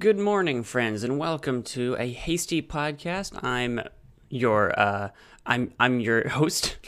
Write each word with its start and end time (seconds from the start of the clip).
Good 0.00 0.18
morning, 0.18 0.62
friends, 0.62 1.04
and 1.04 1.18
welcome 1.18 1.62
to 1.64 1.94
a 1.98 2.10
hasty 2.10 2.62
podcast. 2.62 3.38
I'm 3.44 3.82
your 4.30 4.72
uh, 4.80 5.10
I'm 5.44 5.74
I'm 5.78 6.00
your 6.00 6.26
host, 6.30 6.78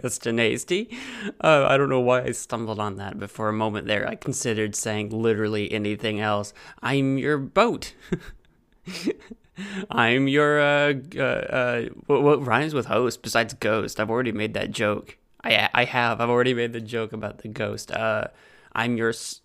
Weston 0.00 0.38
Hasty. 0.38 0.96
Uh, 1.40 1.66
I 1.68 1.76
don't 1.76 1.88
know 1.88 1.98
why 1.98 2.22
I 2.22 2.30
stumbled 2.30 2.78
on 2.78 2.98
that, 2.98 3.18
but 3.18 3.32
for 3.32 3.48
a 3.48 3.52
moment 3.52 3.88
there, 3.88 4.08
I 4.08 4.14
considered 4.14 4.76
saying 4.76 5.10
literally 5.10 5.72
anything 5.72 6.20
else. 6.20 6.54
I'm 6.80 7.18
your 7.18 7.36
boat. 7.36 7.94
I'm 9.90 10.28
your 10.28 10.60
uh, 10.60 10.94
uh, 11.16 11.20
uh 11.22 11.82
what, 12.06 12.22
what 12.22 12.46
rhymes 12.46 12.74
with 12.74 12.86
host 12.86 13.24
besides 13.24 13.54
ghost? 13.54 13.98
I've 13.98 14.08
already 14.08 14.30
made 14.30 14.54
that 14.54 14.70
joke. 14.70 15.18
I 15.42 15.68
I 15.74 15.84
have. 15.84 16.20
I've 16.20 16.30
already 16.30 16.54
made 16.54 16.74
the 16.74 16.80
joke 16.80 17.12
about 17.12 17.38
the 17.38 17.48
ghost. 17.48 17.90
Uh, 17.90 18.28
I'm 18.72 18.96
your 18.96 19.08
s- 19.08 19.40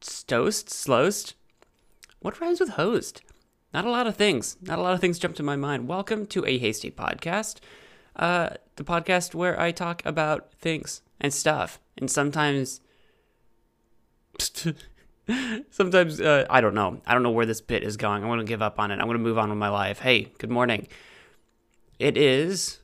stoast, 0.00 0.70
slowest. 0.70 1.34
What 2.20 2.38
rhymes 2.38 2.60
with 2.60 2.70
host? 2.70 3.22
Not 3.72 3.86
a 3.86 3.90
lot 3.90 4.06
of 4.06 4.14
things. 4.14 4.58
Not 4.60 4.78
a 4.78 4.82
lot 4.82 4.92
of 4.92 5.00
things 5.00 5.18
jump 5.18 5.36
to 5.36 5.42
my 5.42 5.56
mind. 5.56 5.88
Welcome 5.88 6.26
to 6.26 6.44
a 6.44 6.58
hasty 6.58 6.90
podcast. 6.90 7.60
Uh, 8.14 8.50
the 8.76 8.84
podcast 8.84 9.34
where 9.34 9.58
I 9.58 9.72
talk 9.72 10.02
about 10.04 10.52
things 10.52 11.00
and 11.18 11.32
stuff, 11.32 11.80
and 11.96 12.10
sometimes, 12.10 12.82
sometimes 15.70 16.20
uh, 16.20 16.44
I 16.50 16.60
don't 16.60 16.74
know. 16.74 17.00
I 17.06 17.14
don't 17.14 17.22
know 17.22 17.30
where 17.30 17.46
this 17.46 17.62
bit 17.62 17.82
is 17.82 17.96
going. 17.96 18.22
I'm 18.22 18.28
gonna 18.28 18.44
give 18.44 18.60
up 18.60 18.78
on 18.78 18.90
it. 18.90 19.00
I'm 19.00 19.06
gonna 19.06 19.18
move 19.18 19.38
on 19.38 19.48
with 19.48 19.58
my 19.58 19.70
life. 19.70 20.00
Hey, 20.00 20.30
good 20.36 20.50
morning. 20.50 20.88
It 21.98 22.18
is 22.18 22.79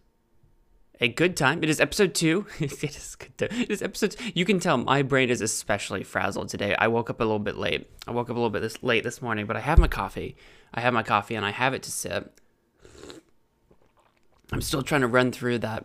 a 1.00 1.08
good 1.08 1.36
time. 1.36 1.62
It 1.62 1.68
is 1.68 1.80
episode 1.80 2.14
two. 2.14 2.46
it 2.58 2.82
is 2.82 3.16
good. 3.16 3.36
Time. 3.36 3.60
It 3.60 3.70
is 3.70 3.82
episode. 3.82 4.16
You 4.34 4.44
can 4.44 4.60
tell 4.60 4.78
my 4.78 5.02
brain 5.02 5.30
is 5.30 5.40
especially 5.40 6.02
frazzled 6.02 6.48
today. 6.48 6.74
I 6.78 6.88
woke 6.88 7.10
up 7.10 7.20
a 7.20 7.24
little 7.24 7.38
bit 7.38 7.56
late. 7.56 7.88
I 8.06 8.12
woke 8.12 8.30
up 8.30 8.36
a 8.36 8.38
little 8.38 8.50
bit 8.50 8.62
this 8.62 8.82
late 8.82 9.04
this 9.04 9.20
morning, 9.20 9.46
but 9.46 9.56
I 9.56 9.60
have 9.60 9.78
my 9.78 9.88
coffee. 9.88 10.36
I 10.72 10.80
have 10.80 10.94
my 10.94 11.02
coffee 11.02 11.34
and 11.34 11.44
I 11.44 11.50
have 11.50 11.74
it 11.74 11.82
to 11.84 11.90
sip. 11.90 12.40
I'm 14.52 14.62
still 14.62 14.82
trying 14.82 15.00
to 15.00 15.08
run 15.08 15.32
through 15.32 15.58
that 15.58 15.84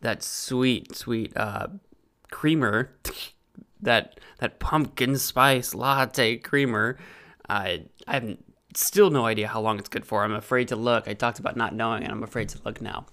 that 0.00 0.22
sweet, 0.22 0.94
sweet 0.94 1.34
uh, 1.36 1.68
creamer, 2.30 2.90
that 3.80 4.20
that 4.38 4.58
pumpkin 4.58 5.16
spice 5.16 5.74
latte 5.74 6.36
creamer. 6.36 6.98
I 7.48 7.84
I 8.06 8.14
have 8.14 8.36
still 8.74 9.10
no 9.10 9.24
idea 9.24 9.48
how 9.48 9.60
long 9.60 9.78
it's 9.78 9.88
good 9.88 10.04
for. 10.04 10.24
I'm 10.24 10.32
afraid 10.32 10.68
to 10.68 10.76
look. 10.76 11.06
I 11.06 11.14
talked 11.14 11.38
about 11.38 11.56
not 11.56 11.74
knowing, 11.74 12.02
and 12.02 12.12
I'm 12.12 12.22
afraid 12.22 12.48
to 12.50 12.58
look 12.64 12.80
now 12.80 13.06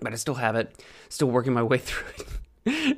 but 0.00 0.12
I 0.12 0.16
still 0.16 0.34
have 0.34 0.56
it, 0.56 0.82
still 1.08 1.30
working 1.30 1.52
my 1.52 1.62
way 1.70 1.78
through 1.78 2.06
it. 2.18 2.26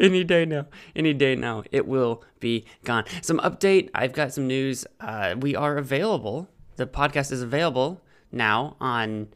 any 0.01 0.25
day 0.25 0.45
now, 0.45 0.67
any 0.97 1.12
day 1.12 1.37
now, 1.37 1.62
it 1.70 1.87
will 1.87 2.25
be 2.41 2.65
gone. 2.84 3.05
Some 3.23 3.39
update 3.39 3.91
I've 3.95 4.12
got 4.12 4.33
some 4.33 4.47
news. 4.47 4.87
Uh, 5.01 5.34
we 5.39 5.55
are 5.55 5.77
available. 5.77 6.48
The 6.77 6.87
podcast 6.87 7.33
is 7.33 7.43
available 7.43 8.01
now 8.33 8.77
on. 8.81 9.28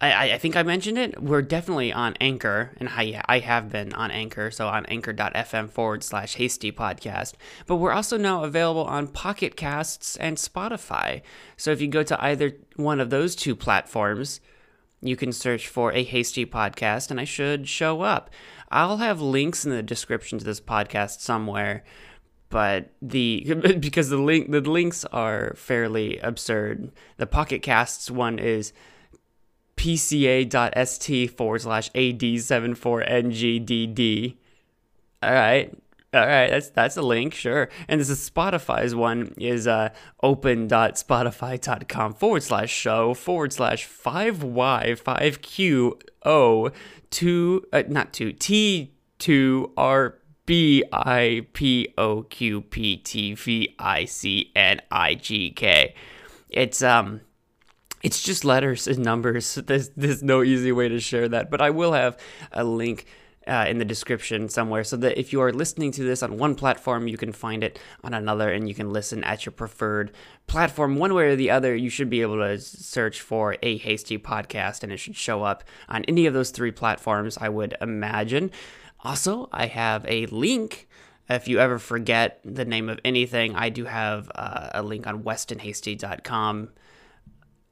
I, 0.00 0.34
I 0.34 0.38
think 0.38 0.54
I 0.54 0.62
mentioned 0.62 0.96
it. 0.96 1.20
We're 1.20 1.42
definitely 1.42 1.92
on 1.92 2.14
Anchor, 2.20 2.70
and 2.78 2.88
I, 2.88 3.20
I 3.26 3.40
have 3.40 3.68
been 3.68 3.92
on 3.94 4.12
Anchor, 4.12 4.52
so 4.52 4.68
on 4.68 4.86
anchor.fm 4.86 5.70
forward 5.70 6.04
slash 6.04 6.36
hasty 6.36 6.70
podcast. 6.70 7.34
But 7.66 7.76
we're 7.76 7.90
also 7.90 8.16
now 8.16 8.44
available 8.44 8.84
on 8.84 9.08
Pocket 9.08 9.56
Casts 9.56 10.16
and 10.16 10.36
Spotify. 10.36 11.22
So 11.56 11.72
if 11.72 11.80
you 11.80 11.88
go 11.88 12.04
to 12.04 12.24
either 12.24 12.52
one 12.76 13.00
of 13.00 13.10
those 13.10 13.34
two 13.34 13.56
platforms, 13.56 14.40
you 15.00 15.16
can 15.16 15.32
search 15.32 15.68
for 15.68 15.92
a 15.92 16.02
hasty 16.02 16.44
podcast 16.44 17.10
and 17.10 17.18
I 17.20 17.24
should 17.24 17.68
show 17.68 18.02
up. 18.02 18.30
I'll 18.70 18.98
have 18.98 19.20
links 19.20 19.64
in 19.64 19.70
the 19.70 19.82
description 19.82 20.38
to 20.38 20.44
this 20.44 20.60
podcast 20.60 21.20
somewhere, 21.20 21.84
but 22.50 22.90
the 23.00 23.54
because 23.80 24.10
the 24.10 24.18
link 24.18 24.50
the 24.50 24.60
links 24.60 25.06
are 25.06 25.54
fairly 25.56 26.18
absurd. 26.18 26.92
The 27.16 27.26
Pocket 27.26 27.62
Casts 27.62 28.10
one 28.10 28.38
is 28.38 28.74
pca.st 29.76 31.30
forward 31.30 31.62
slash 31.62 31.90
ad74ngdd. 31.92 34.36
All 35.22 35.32
right, 35.32 35.72
all 36.14 36.26
right, 36.26 36.48
that's 36.48 36.70
that's 36.70 36.96
a 36.96 37.02
link, 37.02 37.34
sure. 37.34 37.68
And 37.86 38.00
this 38.00 38.08
is 38.08 38.30
Spotify's 38.30 38.94
one 38.94 39.34
is 39.36 39.66
uh, 39.66 39.90
open.spotify.com 40.22 42.14
forward 42.14 42.42
slash 42.42 42.70
show 42.70 43.12
forward 43.12 43.52
slash 43.52 43.86
5y5q0 43.86 46.72
two 47.10 47.64
uh, 47.72 47.82
not 47.88 48.12
two 48.12 48.32
t 48.32 48.92
two 49.18 49.72
r 49.76 50.18
b 50.46 50.84
i 50.92 51.46
p 51.52 51.92
o 51.98 52.22
q 52.22 52.60
p 52.62 52.96
t 52.96 53.34
v 53.34 53.74
i 53.78 54.04
c 54.04 54.50
n 54.54 54.80
i 54.90 55.14
g 55.14 55.50
k. 55.50 55.94
It's 56.48 56.82
um 56.82 57.20
it's 58.02 58.22
just 58.22 58.44
letters 58.44 58.86
and 58.86 59.00
numbers. 59.00 59.54
There's 59.66 59.90
there's 59.90 60.22
no 60.22 60.42
easy 60.42 60.72
way 60.72 60.88
to 60.88 61.00
share 61.00 61.28
that, 61.28 61.50
but 61.50 61.60
I 61.60 61.70
will 61.70 61.92
have 61.92 62.16
a 62.52 62.64
link 62.64 63.06
uh, 63.48 63.64
in 63.68 63.78
the 63.78 63.84
description 63.84 64.48
somewhere 64.48 64.84
so 64.84 64.96
that 64.96 65.18
if 65.18 65.32
you 65.32 65.40
are 65.40 65.52
listening 65.52 65.90
to 65.92 66.02
this 66.02 66.22
on 66.22 66.36
one 66.38 66.54
platform, 66.54 67.08
you 67.08 67.16
can 67.16 67.32
find 67.32 67.64
it 67.64 67.78
on 68.04 68.14
another 68.14 68.50
and 68.50 68.68
you 68.68 68.74
can 68.74 68.92
listen 68.92 69.24
at 69.24 69.46
your 69.46 69.52
preferred 69.52 70.12
platform. 70.46 70.96
One 70.96 71.14
way 71.14 71.28
or 71.28 71.36
the 71.36 71.50
other, 71.50 71.74
you 71.74 71.90
should 71.90 72.10
be 72.10 72.22
able 72.22 72.36
to 72.36 72.58
search 72.58 73.20
for 73.20 73.56
a 73.62 73.78
hasty 73.78 74.18
podcast 74.18 74.82
and 74.82 74.92
it 74.92 74.98
should 74.98 75.16
show 75.16 75.42
up 75.42 75.64
on 75.88 76.04
any 76.04 76.26
of 76.26 76.34
those 76.34 76.50
three 76.50 76.72
platforms, 76.72 77.38
I 77.40 77.48
would 77.48 77.76
imagine. 77.80 78.50
Also, 79.00 79.48
I 79.52 79.66
have 79.66 80.04
a 80.06 80.26
link. 80.26 80.88
If 81.30 81.48
you 81.48 81.58
ever 81.58 81.78
forget 81.78 82.40
the 82.44 82.64
name 82.64 82.88
of 82.88 83.00
anything, 83.04 83.54
I 83.54 83.68
do 83.68 83.84
have 83.84 84.30
uh, 84.34 84.70
a 84.74 84.82
link 84.82 85.06
on 85.06 85.22
westonhasty.com 85.22 86.70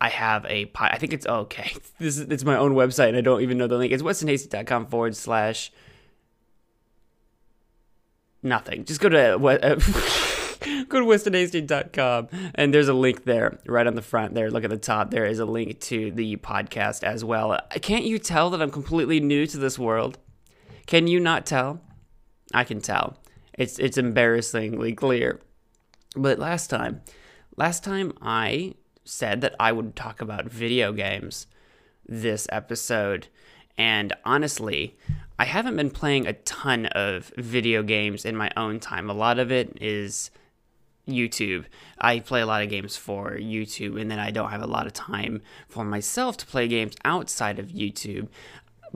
I 0.00 0.08
have 0.10 0.44
a 0.46 0.66
pod. 0.66 0.90
I 0.92 0.98
think 0.98 1.12
it's 1.12 1.26
oh, 1.28 1.40
okay. 1.40 1.72
This 1.98 2.18
is 2.18 2.28
it's 2.28 2.44
my 2.44 2.56
own 2.56 2.74
website 2.74 3.08
and 3.08 3.16
I 3.16 3.22
don't 3.22 3.42
even 3.42 3.58
know 3.58 3.66
the 3.66 3.78
link. 3.78 3.92
It's 3.92 4.02
westonhasty.com 4.02 4.86
forward 4.86 5.16
slash 5.16 5.72
nothing. 8.42 8.84
Just 8.84 9.00
go 9.00 9.08
to 9.08 9.34
uh, 9.34 9.36
go 10.88 11.00
to 11.00 11.06
westonhasty.com 11.06 12.28
and 12.54 12.74
there's 12.74 12.88
a 12.88 12.94
link 12.94 13.24
there 13.24 13.58
right 13.66 13.86
on 13.86 13.94
the 13.94 14.02
front 14.02 14.34
there. 14.34 14.50
Look 14.50 14.64
at 14.64 14.70
the 14.70 14.76
top. 14.76 15.10
There 15.10 15.24
is 15.24 15.38
a 15.38 15.46
link 15.46 15.80
to 15.82 16.10
the 16.12 16.36
podcast 16.36 17.02
as 17.02 17.24
well. 17.24 17.58
Can't 17.80 18.04
you 18.04 18.18
tell 18.18 18.50
that 18.50 18.60
I'm 18.60 18.70
completely 18.70 19.20
new 19.20 19.46
to 19.46 19.56
this 19.56 19.78
world? 19.78 20.18
Can 20.86 21.06
you 21.06 21.18
not 21.18 21.46
tell? 21.46 21.80
I 22.52 22.64
can 22.64 22.80
tell. 22.80 23.16
It's 23.54 23.78
it's 23.78 23.96
embarrassingly 23.96 24.92
clear. 24.92 25.40
But 26.14 26.38
last 26.38 26.68
time, 26.68 27.02
last 27.56 27.82
time 27.82 28.12
I 28.20 28.74
said 29.06 29.40
that 29.40 29.54
I 29.58 29.72
would 29.72 29.96
talk 29.96 30.20
about 30.20 30.50
video 30.50 30.92
games 30.92 31.46
this 32.06 32.46
episode. 32.50 33.28
And 33.78 34.12
honestly, 34.24 34.96
I 35.38 35.44
haven't 35.44 35.76
been 35.76 35.90
playing 35.90 36.26
a 36.26 36.32
ton 36.32 36.86
of 36.86 37.32
video 37.36 37.82
games 37.82 38.24
in 38.24 38.36
my 38.36 38.50
own 38.56 38.80
time. 38.80 39.10
A 39.10 39.14
lot 39.14 39.38
of 39.38 39.52
it 39.52 39.78
is 39.80 40.30
YouTube. 41.06 41.64
I 41.98 42.20
play 42.20 42.40
a 42.40 42.46
lot 42.46 42.62
of 42.62 42.70
games 42.70 42.96
for 42.96 43.32
YouTube, 43.32 44.00
and 44.00 44.10
then 44.10 44.18
I 44.18 44.30
don't 44.30 44.50
have 44.50 44.62
a 44.62 44.66
lot 44.66 44.86
of 44.86 44.92
time 44.92 45.42
for 45.68 45.84
myself 45.84 46.36
to 46.38 46.46
play 46.46 46.68
games 46.68 46.94
outside 47.04 47.58
of 47.58 47.68
YouTube. 47.68 48.28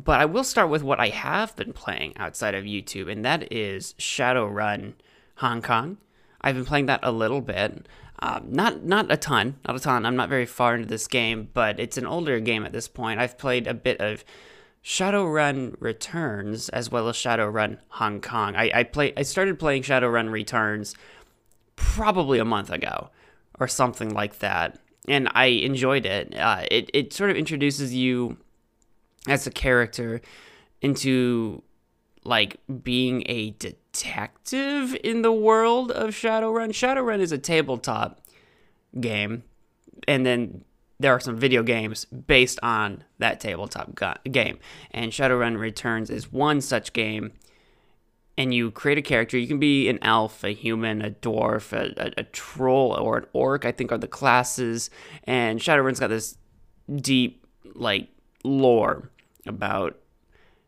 But 0.03 0.21
I 0.21 0.25
will 0.25 0.45
start 0.45 0.71
with 0.71 0.83
what 0.83 1.01
I 1.01 1.09
have 1.09 1.55
been 1.57 1.73
playing 1.73 2.17
outside 2.17 2.55
of 2.55 2.65
YouTube, 2.65 3.11
and 3.11 3.25
that 3.25 3.53
is 3.53 3.95
Shadowrun 3.99 4.95
Hong 5.37 5.63
Kong. 5.63 5.99
I've 6.41 6.55
been 6.55 6.65
playing 6.65 6.87
that 6.87 7.01
a 7.03 7.13
little 7.13 7.43
bit. 7.43 7.87
Um, 8.23 8.49
not 8.51 8.85
not 8.85 9.11
a 9.11 9.17
ton, 9.17 9.57
not 9.67 9.77
a 9.77 9.81
ton. 9.81 10.05
I'm 10.05 10.17
not 10.17 10.29
very 10.29 10.47
far 10.47 10.75
into 10.75 10.87
this 10.87 11.07
game, 11.07 11.49
but 11.55 11.81
it's 11.81 11.97
an 11.97 12.07
older 12.07 12.39
game 12.39 12.65
at 12.67 12.73
this 12.73 12.87
point. 12.87 13.19
I've 13.19 13.39
played 13.39 13.67
a 13.67 13.75
bit 13.75 13.99
of 14.01 14.25
Shadowrun 14.85 15.75
Returns 15.81 16.69
as 16.69 16.91
well 16.91 17.09
as 17.09 17.17
Shadowrun 17.17 17.79
Hong 17.89 18.21
Kong. 18.21 18.55
I 18.57 18.71
I 18.75 18.83
play 18.85 19.15
I 19.17 19.23
started 19.23 19.59
playing 19.59 19.83
Shadowrun 19.83 20.31
Returns 20.31 20.95
probably 21.77 22.39
a 22.39 22.45
month 22.45 22.71
ago 22.71 23.11
or 23.59 23.69
something 23.69 24.13
like 24.13 24.41
that, 24.41 24.79
and 25.09 25.31
I 25.35 25.47
enjoyed 25.47 26.05
it. 26.05 26.37
Uh, 26.37 26.65
it 26.71 26.91
it 26.93 27.13
sort 27.15 27.31
of 27.31 27.37
introduces 27.37 27.95
you 27.95 28.37
as 29.27 29.47
a 29.47 29.51
character 29.51 30.21
into 30.83 31.63
like 32.25 32.59
being 32.83 33.23
a 33.27 33.51
detective 33.53 33.80
in 34.03 35.23
the 35.23 35.33
world 35.33 35.91
of 35.91 36.11
Shadowrun. 36.11 36.71
Shadowrun 36.71 37.21
is 37.21 37.33
a 37.33 37.39
tabletop 37.39 38.21
game, 38.99 39.45
and 40.07 40.25
then 40.25 40.65
there 41.01 41.13
are 41.13 41.21
some 41.21 41.39
video 41.39 41.63
games 41.63 42.05
based 42.05 42.59
on 42.63 43.05
that 43.19 43.41
tabletop 43.41 43.99
game. 44.31 44.59
And 44.91 45.13
Shadowrun 45.13 45.59
Returns 45.59 46.11
is 46.11 46.31
one 46.31 46.61
such 46.61 46.93
game. 46.93 47.33
And 48.37 48.55
you 48.55 48.71
create 48.71 48.99
a 48.99 49.03
character. 49.03 49.37
You 49.39 49.47
can 49.47 49.59
be 49.59 49.89
an 49.89 49.99
elf, 50.03 50.45
a 50.45 50.51
human, 50.51 51.03
a 51.03 51.11
dwarf, 51.11 51.73
a, 51.73 51.95
a, 52.03 52.21
a 52.21 52.25
troll, 52.25 52.93
or 52.95 53.19
an 53.19 53.27
orc, 53.33 53.65
I 53.65 53.73
think 53.73 53.93
are 53.93 53.99
the 53.99 54.09
classes. 54.09 54.91
And 55.25 55.59
Shadowrun's 55.59 56.01
got 56.01 56.09
this 56.09 56.37
deep, 56.95 57.47
like, 57.75 58.09
lore 58.45 59.11
about 59.47 59.99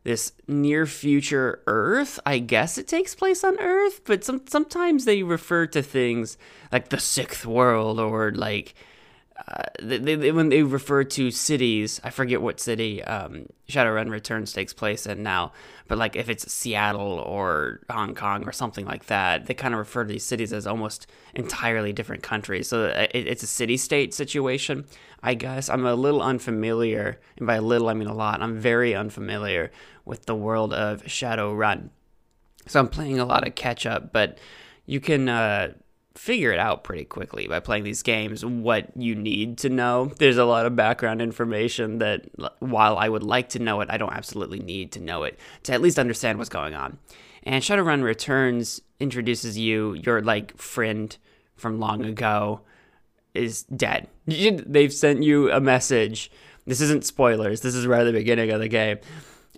this 0.05 0.33
near 0.49 0.87
future 0.87 1.63
Earth. 1.67 2.19
I 2.27 2.39
guess 2.39 2.79
it 2.79 2.89
takes 2.89 3.15
place 3.15 3.45
on 3.45 3.59
Earth, 3.59 4.03
but 4.05 4.25
some 4.25 4.43
sometimes 4.47 5.05
they 5.05 5.23
refer 5.23 5.67
to 5.69 5.83
things 5.83 6.37
like 6.71 6.89
the 6.89 7.01
sixth 7.01 7.47
world 7.47 8.01
or 8.01 8.33
like 8.33 8.75
uh, 9.37 9.63
they, 9.81 10.15
they, 10.15 10.33
when 10.33 10.51
they 10.51 10.63
refer 10.63 11.05
to 11.05 11.31
cities, 11.31 12.01
I 12.05 12.11
forget 12.11 12.43
what 12.43 12.61
city 12.61 13.03
um, 13.05 13.47
Shadowrun 13.69 14.11
Returns 14.11 14.53
takes 14.53 14.73
place 14.73 15.07
in 15.07 15.23
now, 15.23 15.53
but 15.89 15.99
like 15.99 16.17
if 16.17 16.29
it's 16.29 16.53
Seattle 16.53 17.19
or 17.19 17.81
Hong 17.91 18.15
Kong 18.15 18.45
or 18.47 18.53
something 18.53 18.85
like 18.85 19.07
that, 19.07 19.47
they 19.47 19.55
kind 19.55 19.75
of 19.75 19.79
refer 19.79 20.05
to 20.05 20.13
these 20.13 20.25
cities 20.25 20.53
as 20.53 20.67
almost 20.67 21.07
entirely 21.35 21.93
different 21.93 22.23
countries. 22.23 22.69
So 22.69 22.87
uh, 22.87 23.07
it, 23.15 23.27
it's 23.27 23.43
a 23.43 23.47
city 23.47 23.77
state 23.77 24.13
situation, 24.13 24.85
I 25.23 25.35
guess. 25.35 25.69
I'm 25.71 25.87
a 25.87 25.95
little 25.95 26.23
unfamiliar, 26.23 27.19
and 27.39 27.47
by 27.47 27.57
a 27.57 27.63
little 27.63 27.89
I 27.89 27.95
mean 27.95 28.09
a 28.09 28.15
lot. 28.15 28.43
I'm 28.43 28.59
very 28.59 28.95
unfamiliar 28.95 29.73
with 30.05 30.27
the 30.27 30.35
world 30.35 30.75
of 30.75 31.03
Shadowrun. 31.05 31.89
So 32.67 32.81
I'm 32.81 32.89
playing 32.89 33.19
a 33.19 33.25
lot 33.25 33.47
of 33.47 33.55
catch 33.55 33.87
up, 33.87 34.13
but 34.13 34.39
you 34.87 35.01
can 35.01 35.29
uh, 35.29 35.73
figure 36.15 36.53
it 36.53 36.59
out 36.59 36.85
pretty 36.85 37.05
quickly 37.05 37.47
by 37.47 37.61
playing 37.61 37.85
these 37.85 38.03
games 38.03 38.45
what 38.45 38.97
you 38.97 39.15
need 39.15 39.59
to 39.59 39.69
know. 39.69 40.07
There's 40.19 40.37
a 40.37 40.45
lot 40.45 40.67
of 40.67 40.77
background 40.77 41.23
information 41.23 41.99
that, 41.99 42.27
while 42.61 42.99
I 42.99 43.09
would 43.09 43.23
like 43.23 43.51
to 43.51 43.59
know 43.59 43.81
it, 43.81 43.89
I 43.91 43.97
don't 43.97 44.13
absolutely 44.13 44.61
need 44.61 44.93
to 44.93 45.01
know 45.01 45.25
it 45.25 45.39
to 45.65 45.73
at 45.73 45.81
least 45.81 45.99
understand 45.99 46.39
what's 46.39 46.51
going 46.51 46.75
on. 46.75 46.99
And 47.45 47.63
Shadowrun 47.63 48.03
Returns 48.03 48.81
introduces 49.01 49.59
you, 49.59 49.95
your 49.95 50.21
like 50.21 50.57
friend 50.57 51.17
from 51.57 51.81
long 51.81 52.05
ago 52.05 52.61
is 53.35 53.65
dead. 53.65 54.09
They've 54.27 54.93
sent 54.93 55.23
you 55.23 55.51
a 55.51 55.61
message. 55.61 56.31
This 56.67 56.81
isn't 56.81 57.05
spoilers. 57.05 57.63
This 57.63 57.75
is 57.75 57.87
right 57.87 58.03
at 58.03 58.05
the 58.05 58.13
beginning 58.13 58.51
of 58.51 58.61
the 58.61 58.69
game. 58.69 58.99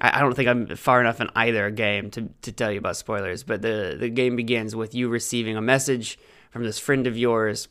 I, 0.00 0.20
don't 0.20 0.34
think 0.34 0.48
I'm 0.48 0.74
far 0.76 1.00
enough 1.00 1.20
in 1.20 1.30
either 1.36 1.70
game 1.70 2.10
to, 2.12 2.28
to 2.42 2.52
tell 2.52 2.72
you 2.72 2.78
about 2.78 2.96
spoilers, 2.96 3.44
but 3.44 3.62
the, 3.62 3.96
the 3.98 4.08
game 4.08 4.34
begins 4.34 4.74
with 4.74 4.94
you 4.94 5.08
receiving 5.08 5.56
a 5.56 5.62
message 5.62 6.18
from 6.54 6.62
this 6.62 6.78
friend 6.78 7.08
of 7.08 7.18
yours 7.18 7.66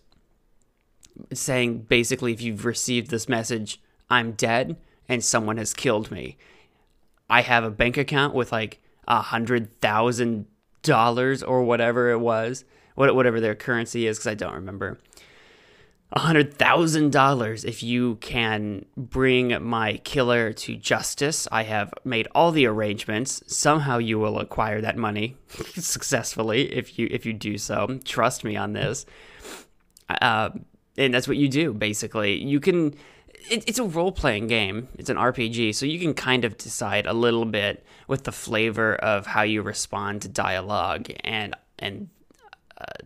saying 1.31 1.83
basically, 1.83 2.33
if 2.33 2.41
you've 2.41 2.65
received 2.65 3.09
this 3.09 3.29
message, 3.29 3.81
I'm 4.09 4.33
dead 4.33 4.75
and 5.07 5.23
someone 5.23 5.55
has 5.55 5.73
killed 5.73 6.11
me. 6.11 6.35
I 7.29 7.43
have 7.43 7.63
a 7.63 7.71
bank 7.71 7.95
account 7.95 8.33
with 8.33 8.51
like 8.51 8.81
a 9.07 9.21
hundred 9.21 9.79
thousand 9.79 10.47
dollars 10.81 11.41
or 11.41 11.63
whatever 11.63 12.11
it 12.11 12.19
was, 12.19 12.65
whatever 12.95 13.39
their 13.39 13.55
currency 13.55 14.05
is, 14.05 14.17
because 14.17 14.27
I 14.27 14.35
don't 14.35 14.53
remember. 14.53 14.99
$100,000 16.15 17.65
if 17.65 17.81
you 17.81 18.15
can 18.15 18.85
bring 18.95 19.63
my 19.63 19.97
killer 20.03 20.53
to 20.53 20.75
justice. 20.75 21.47
I 21.51 21.63
have 21.63 21.93
made 22.03 22.27
all 22.35 22.51
the 22.51 22.67
arrangements. 22.67 23.41
Somehow 23.47 23.97
you 23.97 24.19
will 24.19 24.39
acquire 24.39 24.81
that 24.81 24.97
money 24.97 25.37
successfully 25.73 26.71
if 26.73 26.99
you 26.99 27.07
if 27.09 27.25
you 27.25 27.33
do 27.33 27.57
so. 27.57 27.99
Trust 28.05 28.43
me 28.43 28.55
on 28.55 28.73
this. 28.73 29.05
Uh, 30.09 30.51
and 30.97 31.13
that's 31.13 31.27
what 31.27 31.37
you 31.37 31.49
do 31.49 31.73
basically. 31.73 32.41
You 32.43 32.59
can 32.59 32.93
it, 33.49 33.67
it's 33.67 33.79
a 33.79 33.83
role 33.83 34.11
playing 34.11 34.47
game. 34.47 34.87
It's 34.97 35.09
an 35.09 35.17
RPG, 35.17 35.75
so 35.75 35.85
you 35.85 35.99
can 35.99 36.13
kind 36.13 36.45
of 36.45 36.57
decide 36.57 37.05
a 37.05 37.13
little 37.13 37.45
bit 37.45 37.85
with 38.07 38.23
the 38.23 38.31
flavor 38.31 38.95
of 38.95 39.25
how 39.25 39.41
you 39.41 39.61
respond 39.61 40.21
to 40.21 40.29
dialogue 40.29 41.09
and 41.23 41.55
and 41.79 42.09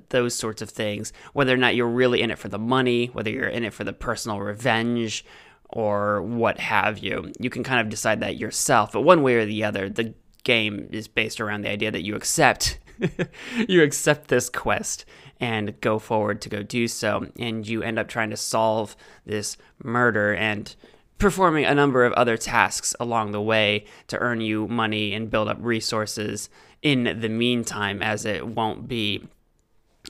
those 0.09 0.33
sorts 0.33 0.61
of 0.61 0.69
things, 0.69 1.13
whether 1.33 1.53
or 1.53 1.57
not 1.57 1.75
you're 1.75 1.87
really 1.87 2.21
in 2.21 2.31
it 2.31 2.37
for 2.37 2.49
the 2.49 2.59
money, 2.59 3.07
whether 3.07 3.29
you're 3.29 3.47
in 3.47 3.63
it 3.63 3.73
for 3.73 3.83
the 3.83 3.93
personal 3.93 4.39
revenge, 4.39 5.25
or 5.69 6.21
what 6.21 6.59
have 6.59 6.99
you. 6.99 7.31
You 7.39 7.49
can 7.49 7.63
kind 7.63 7.81
of 7.81 7.89
decide 7.89 8.21
that 8.21 8.37
yourself, 8.37 8.93
but 8.93 9.01
one 9.01 9.21
way 9.21 9.35
or 9.35 9.45
the 9.45 9.63
other, 9.63 9.89
the 9.89 10.13
game 10.43 10.87
is 10.91 11.07
based 11.07 11.41
around 11.41 11.61
the 11.61 11.69
idea 11.69 11.91
that 11.91 12.05
you 12.05 12.15
accept 12.15 12.79
you 13.67 13.83
accept 13.83 14.29
this 14.29 14.49
quest 14.49 15.05
and 15.39 15.79
go 15.81 15.99
forward 15.99 16.41
to 16.41 16.49
go 16.49 16.63
do 16.63 16.87
so 16.87 17.27
and 17.37 17.67
you 17.67 17.83
end 17.83 17.99
up 17.99 18.07
trying 18.07 18.29
to 18.29 18.37
solve 18.37 18.95
this 19.25 19.57
murder 19.83 20.33
and 20.33 20.75
performing 21.17 21.65
a 21.65 21.75
number 21.75 22.05
of 22.05 22.13
other 22.13 22.37
tasks 22.37 22.95
along 22.99 23.31
the 23.31 23.41
way 23.41 23.85
to 24.07 24.17
earn 24.19 24.41
you 24.41 24.67
money 24.67 25.13
and 25.13 25.29
build 25.29 25.47
up 25.47 25.57
resources 25.59 26.49
in 26.81 27.19
the 27.19 27.29
meantime 27.29 28.01
as 28.01 28.25
it 28.25 28.47
won't 28.47 28.87
be 28.87 29.27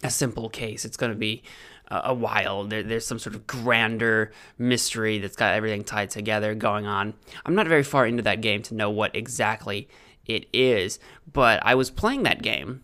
a 0.04 0.10
simple 0.10 0.50
case. 0.50 0.86
It's 0.86 0.98
going 0.98 1.12
to 1.12 1.18
be 1.18 1.44
a 1.90 2.14
while. 2.14 2.66
There, 2.66 2.84
there's 2.84 3.06
some 3.06 3.20
sort 3.20 3.36
of 3.36 3.48
grander 3.48 4.32
mystery 4.58 5.20
that's 5.20 5.36
got 5.36 5.54
everything 5.54 5.84
tied 5.84 6.10
together 6.10 6.54
going 6.56 6.86
on. 6.86 7.14
I'm 7.46 7.56
not 7.56 7.68
very 7.68 7.84
far 7.84 8.06
into 8.06 8.24
that 8.24 8.42
game 8.42 8.62
to 8.64 8.76
know 8.76 8.90
what 8.90 9.16
exactly 9.16 9.88
it 10.26 10.48
is, 10.52 11.00
but 11.32 11.62
I 11.66 11.76
was 11.76 11.90
playing 11.90 12.24
that 12.24 12.42
game 12.42 12.84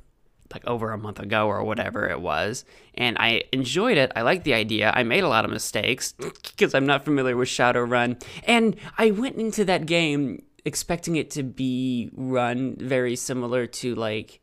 like 0.53 0.65
over 0.67 0.91
a 0.91 0.97
month 0.97 1.19
ago 1.19 1.47
or 1.47 1.63
whatever 1.63 2.07
it 2.07 2.21
was, 2.21 2.63
and 2.93 3.17
I 3.19 3.43
enjoyed 3.51 3.97
it. 3.97 4.11
I 4.15 4.21
liked 4.21 4.43
the 4.43 4.53
idea. 4.53 4.91
I 4.93 5.01
made 5.01 5.23
a 5.23 5.27
lot 5.27 5.45
of 5.45 5.51
mistakes 5.51 6.11
because 6.19 6.75
I'm 6.75 6.85
not 6.85 7.03
familiar 7.03 7.35
with 7.35 7.49
Shadowrun, 7.49 8.23
and 8.43 8.75
I 8.97 9.11
went 9.11 9.37
into 9.37 9.65
that 9.65 9.85
game 9.87 10.43
expecting 10.63 11.15
it 11.15 11.29
to 11.31 11.43
be 11.43 12.09
run 12.13 12.75
very 12.77 13.15
similar 13.15 13.65
to 13.67 13.95
like 13.95 14.39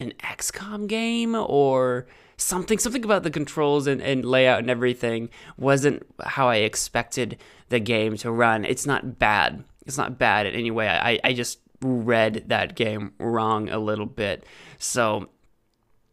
an 0.00 0.12
XCOM 0.20 0.86
game 0.86 1.34
or 1.34 2.06
something 2.36 2.78
something 2.78 3.02
about 3.02 3.24
the 3.24 3.30
controls 3.30 3.88
and, 3.88 4.00
and 4.00 4.24
layout 4.24 4.60
and 4.60 4.70
everything 4.70 5.28
wasn't 5.56 6.06
how 6.24 6.48
I 6.48 6.56
expected 6.56 7.36
the 7.68 7.80
game 7.80 8.16
to 8.18 8.30
run. 8.30 8.64
It's 8.64 8.86
not 8.86 9.18
bad. 9.18 9.64
It's 9.86 9.98
not 9.98 10.16
bad 10.16 10.46
in 10.46 10.54
any 10.54 10.70
way. 10.70 10.88
I, 10.88 11.18
I 11.24 11.32
just 11.32 11.58
read 11.80 12.44
that 12.46 12.76
game 12.76 13.12
wrong 13.18 13.68
a 13.68 13.78
little 13.78 14.06
bit. 14.06 14.46
So 14.78 15.30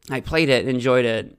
I 0.09 0.19
played 0.19 0.49
it, 0.49 0.67
enjoyed 0.67 1.05
it 1.05 1.37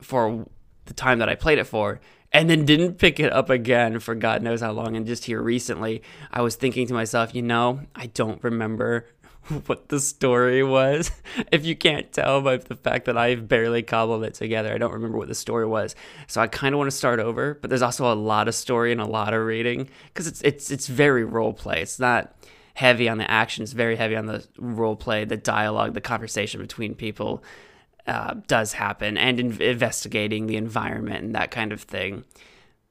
for 0.00 0.48
the 0.86 0.94
time 0.94 1.20
that 1.20 1.28
I 1.28 1.36
played 1.36 1.58
it 1.58 1.64
for, 1.64 2.00
and 2.32 2.50
then 2.50 2.64
didn't 2.64 2.98
pick 2.98 3.20
it 3.20 3.32
up 3.32 3.50
again 3.50 4.00
for 4.00 4.16
God 4.16 4.42
knows 4.42 4.60
how 4.60 4.72
long. 4.72 4.96
And 4.96 5.06
just 5.06 5.26
here 5.26 5.40
recently, 5.40 6.02
I 6.32 6.42
was 6.42 6.56
thinking 6.56 6.88
to 6.88 6.94
myself, 6.94 7.36
you 7.36 7.42
know, 7.42 7.82
I 7.94 8.06
don't 8.06 8.42
remember 8.42 9.06
what 9.66 9.88
the 9.88 10.00
story 10.00 10.62
was. 10.62 11.10
If 11.52 11.64
you 11.64 11.76
can't 11.76 12.12
tell 12.12 12.40
by 12.40 12.56
the 12.56 12.76
fact 12.76 13.04
that 13.06 13.18
I've 13.18 13.48
barely 13.48 13.82
cobbled 13.82 14.24
it 14.24 14.34
together, 14.34 14.72
I 14.72 14.78
don't 14.78 14.92
remember 14.92 15.18
what 15.18 15.28
the 15.28 15.34
story 15.34 15.66
was. 15.66 15.94
So 16.26 16.40
I 16.40 16.46
kind 16.46 16.74
of 16.74 16.78
want 16.78 16.90
to 16.90 16.96
start 16.96 17.20
over, 17.20 17.54
but 17.54 17.68
there's 17.68 17.82
also 17.82 18.10
a 18.10 18.14
lot 18.14 18.48
of 18.48 18.54
story 18.54 18.92
and 18.92 19.00
a 19.00 19.06
lot 19.06 19.34
of 19.34 19.44
reading 19.44 19.88
because 20.06 20.26
it's 20.26 20.40
it's 20.42 20.70
it's 20.70 20.86
very 20.86 21.24
role 21.24 21.52
play. 21.52 21.82
It's 21.82 21.98
not 21.98 22.34
heavy 22.74 23.08
on 23.08 23.18
the 23.18 23.30
action. 23.30 23.62
It's 23.62 23.72
very 23.72 23.96
heavy 23.96 24.16
on 24.16 24.26
the 24.26 24.46
role 24.58 24.96
play, 24.96 25.24
the 25.24 25.36
dialogue, 25.36 25.94
the 25.94 26.00
conversation 26.00 26.60
between 26.60 26.94
people 26.94 27.44
uh, 28.06 28.34
does 28.46 28.72
happen, 28.72 29.16
and 29.18 29.38
in- 29.38 29.62
investigating 29.62 30.46
the 30.46 30.56
environment 30.56 31.24
and 31.24 31.34
that 31.34 31.50
kind 31.50 31.72
of 31.72 31.82
thing 31.82 32.24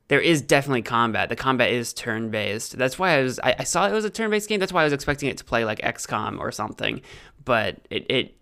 there 0.08 0.20
is 0.20 0.42
definitely 0.42 0.82
combat. 0.82 1.30
The 1.30 1.36
combat 1.36 1.72
is 1.72 1.94
turn 1.94 2.30
based. 2.30 2.78
That's 2.78 3.00
why 3.00 3.18
I 3.18 3.24
was 3.24 3.40
I, 3.40 3.56
I, 3.60 3.64
saw 3.64 3.88
it 3.88 3.94
was 3.94 4.06
a 4.06 4.10
turn 4.10 4.30
based 4.30 4.50
game. 4.50 4.60
That's 4.60 4.74
why 4.74 4.82
I 4.82 4.84
was 4.84 4.94
expecting 4.94 5.30
it 5.30 5.38
to 5.38 5.44
play 5.44 5.66
like 5.66 5.80
XCOM 5.80 6.40
or 6.40 6.52
something. 6.52 7.02
But 7.44 7.78
it, 7.90 8.06
it 8.10 8.38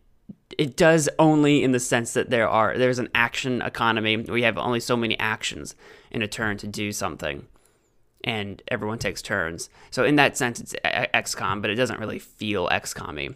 it 0.58 0.76
does 0.76 1.08
only 1.20 1.64
in 1.64 1.72
the 1.72 1.80
sense 1.80 2.14
that 2.14 2.30
there 2.30 2.50
are 2.50 2.78
there's 2.78 3.00
an 3.00 3.10
action 3.14 3.62
economy. 3.62 4.18
We 4.18 4.44
have 4.44 4.58
only 4.58 4.80
so 4.80 4.98
many 4.98 5.18
actions 5.20 5.76
in 6.10 6.22
a 6.22 6.28
turn 6.28 6.58
to 6.58 6.68
do 6.68 6.92
something, 6.92 7.48
and 8.24 8.62
everyone 8.68 9.00
takes 9.00 9.22
turns. 9.22 9.70
So 9.92 10.04
in 10.04 10.16
that 10.16 10.38
sense, 10.38 10.60
it's 10.60 10.76
uh, 10.84 11.06
XCOM, 11.14 11.62
but 11.62 11.70
it 11.70 11.76
doesn't 11.76 12.00
really 12.00 12.20
feel 12.20 12.68
XCOM-y 12.70 13.36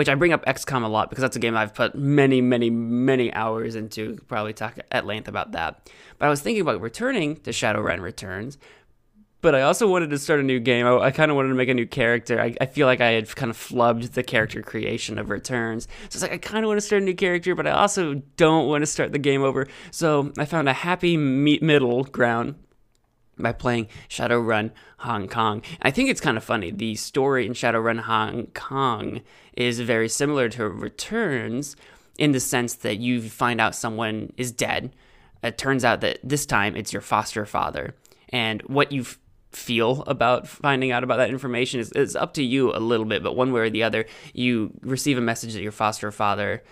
which 0.00 0.08
I 0.08 0.14
bring 0.14 0.32
up 0.32 0.42
XCOM 0.46 0.82
a 0.82 0.88
lot 0.88 1.10
because 1.10 1.20
that's 1.20 1.36
a 1.36 1.38
game 1.38 1.54
I've 1.54 1.74
put 1.74 1.94
many, 1.94 2.40
many, 2.40 2.70
many 2.70 3.30
hours 3.34 3.76
into. 3.76 4.16
Probably 4.28 4.54
talk 4.54 4.78
at 4.90 5.04
length 5.04 5.28
about 5.28 5.52
that. 5.52 5.90
But 6.18 6.24
I 6.24 6.30
was 6.30 6.40
thinking 6.40 6.62
about 6.62 6.80
returning 6.80 7.36
to 7.40 7.50
Shadowrun 7.50 8.00
Returns, 8.00 8.56
but 9.42 9.54
I 9.54 9.60
also 9.60 9.86
wanted 9.86 10.08
to 10.08 10.18
start 10.18 10.40
a 10.40 10.42
new 10.42 10.58
game. 10.58 10.86
I, 10.86 10.96
I 10.96 11.10
kind 11.10 11.30
of 11.30 11.36
wanted 11.36 11.50
to 11.50 11.54
make 11.54 11.68
a 11.68 11.74
new 11.74 11.86
character. 11.86 12.40
I, 12.40 12.56
I, 12.62 12.64
feel 12.64 12.86
like 12.86 13.02
I 13.02 13.10
had 13.10 13.36
kind 13.36 13.50
of 13.50 13.58
flubbed 13.58 14.12
the 14.12 14.22
character 14.22 14.62
creation 14.62 15.18
of 15.18 15.28
Returns. 15.28 15.86
So 16.08 16.16
it's 16.16 16.22
like 16.22 16.32
I 16.32 16.38
kind 16.38 16.64
of 16.64 16.68
want 16.68 16.78
to 16.78 16.86
start 16.86 17.02
a 17.02 17.04
new 17.04 17.14
character, 17.14 17.54
but 17.54 17.66
I 17.66 17.72
also 17.72 18.22
don't 18.38 18.68
want 18.68 18.80
to 18.80 18.86
start 18.86 19.12
the 19.12 19.18
game 19.18 19.42
over. 19.42 19.66
So 19.90 20.32
I 20.38 20.46
found 20.46 20.66
a 20.70 20.72
happy 20.72 21.18
middle 21.18 22.04
ground 22.04 22.54
by 23.42 23.52
playing 23.52 23.88
Shadowrun 24.08 24.70
Hong 24.98 25.28
Kong. 25.28 25.62
I 25.82 25.90
think 25.90 26.10
it's 26.10 26.20
kind 26.20 26.36
of 26.36 26.44
funny. 26.44 26.70
The 26.70 26.94
story 26.96 27.46
in 27.46 27.52
Shadowrun 27.52 28.00
Hong 28.00 28.46
Kong 28.48 29.20
is 29.56 29.80
very 29.80 30.08
similar 30.08 30.48
to 30.50 30.68
Returns 30.68 31.76
in 32.18 32.32
the 32.32 32.40
sense 32.40 32.74
that 32.74 32.98
you 32.98 33.22
find 33.22 33.60
out 33.60 33.74
someone 33.74 34.32
is 34.36 34.52
dead. 34.52 34.94
It 35.42 35.56
turns 35.56 35.84
out 35.84 36.02
that 36.02 36.18
this 36.22 36.44
time 36.44 36.76
it's 36.76 36.92
your 36.92 37.02
foster 37.02 37.46
father. 37.46 37.94
And 38.28 38.62
what 38.62 38.92
you 38.92 39.06
feel 39.52 40.02
about 40.06 40.46
finding 40.46 40.92
out 40.92 41.02
about 41.02 41.16
that 41.16 41.30
information 41.30 41.80
is, 41.80 41.90
is 41.92 42.14
up 42.14 42.34
to 42.34 42.42
you 42.42 42.74
a 42.74 42.78
little 42.78 43.06
bit, 43.06 43.22
but 43.22 43.34
one 43.36 43.52
way 43.52 43.62
or 43.62 43.70
the 43.70 43.82
other, 43.82 44.06
you 44.32 44.72
receive 44.82 45.18
a 45.18 45.22
message 45.22 45.54
that 45.54 45.62
your 45.62 45.72
foster 45.72 46.12
father 46.12 46.62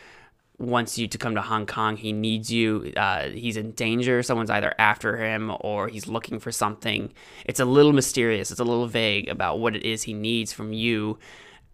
wants 0.58 0.98
you 0.98 1.06
to 1.06 1.18
come 1.18 1.34
to 1.36 1.40
Hong 1.40 1.66
Kong. 1.66 1.96
He 1.96 2.12
needs 2.12 2.52
you. 2.52 2.92
Uh, 2.96 3.28
he's 3.28 3.56
in 3.56 3.72
danger. 3.72 4.22
Someone's 4.22 4.50
either 4.50 4.74
after 4.78 5.16
him 5.16 5.52
or 5.60 5.88
he's 5.88 6.08
looking 6.08 6.40
for 6.40 6.50
something. 6.50 7.12
It's 7.44 7.60
a 7.60 7.64
little 7.64 7.92
mysterious. 7.92 8.50
It's 8.50 8.60
a 8.60 8.64
little 8.64 8.88
vague 8.88 9.28
about 9.28 9.60
what 9.60 9.76
it 9.76 9.84
is 9.84 10.02
he 10.02 10.14
needs 10.14 10.52
from 10.52 10.72
you. 10.72 11.18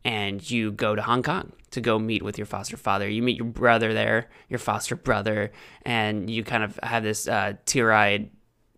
And 0.04 0.48
you 0.50 0.70
go 0.70 0.94
to 0.94 1.00
Hong 1.00 1.22
Kong 1.22 1.52
to 1.70 1.80
go 1.80 1.98
meet 1.98 2.22
with 2.22 2.36
your 2.36 2.46
foster 2.46 2.76
father. 2.76 3.08
You 3.08 3.22
meet 3.22 3.38
your 3.38 3.46
brother 3.46 3.94
there, 3.94 4.28
your 4.50 4.58
foster 4.58 4.96
brother, 4.96 5.50
and 5.82 6.28
you 6.28 6.44
kind 6.44 6.62
of 6.62 6.78
have 6.82 7.02
this 7.02 7.26
uh, 7.26 7.54
tear 7.64 7.90
eyed 7.90 8.28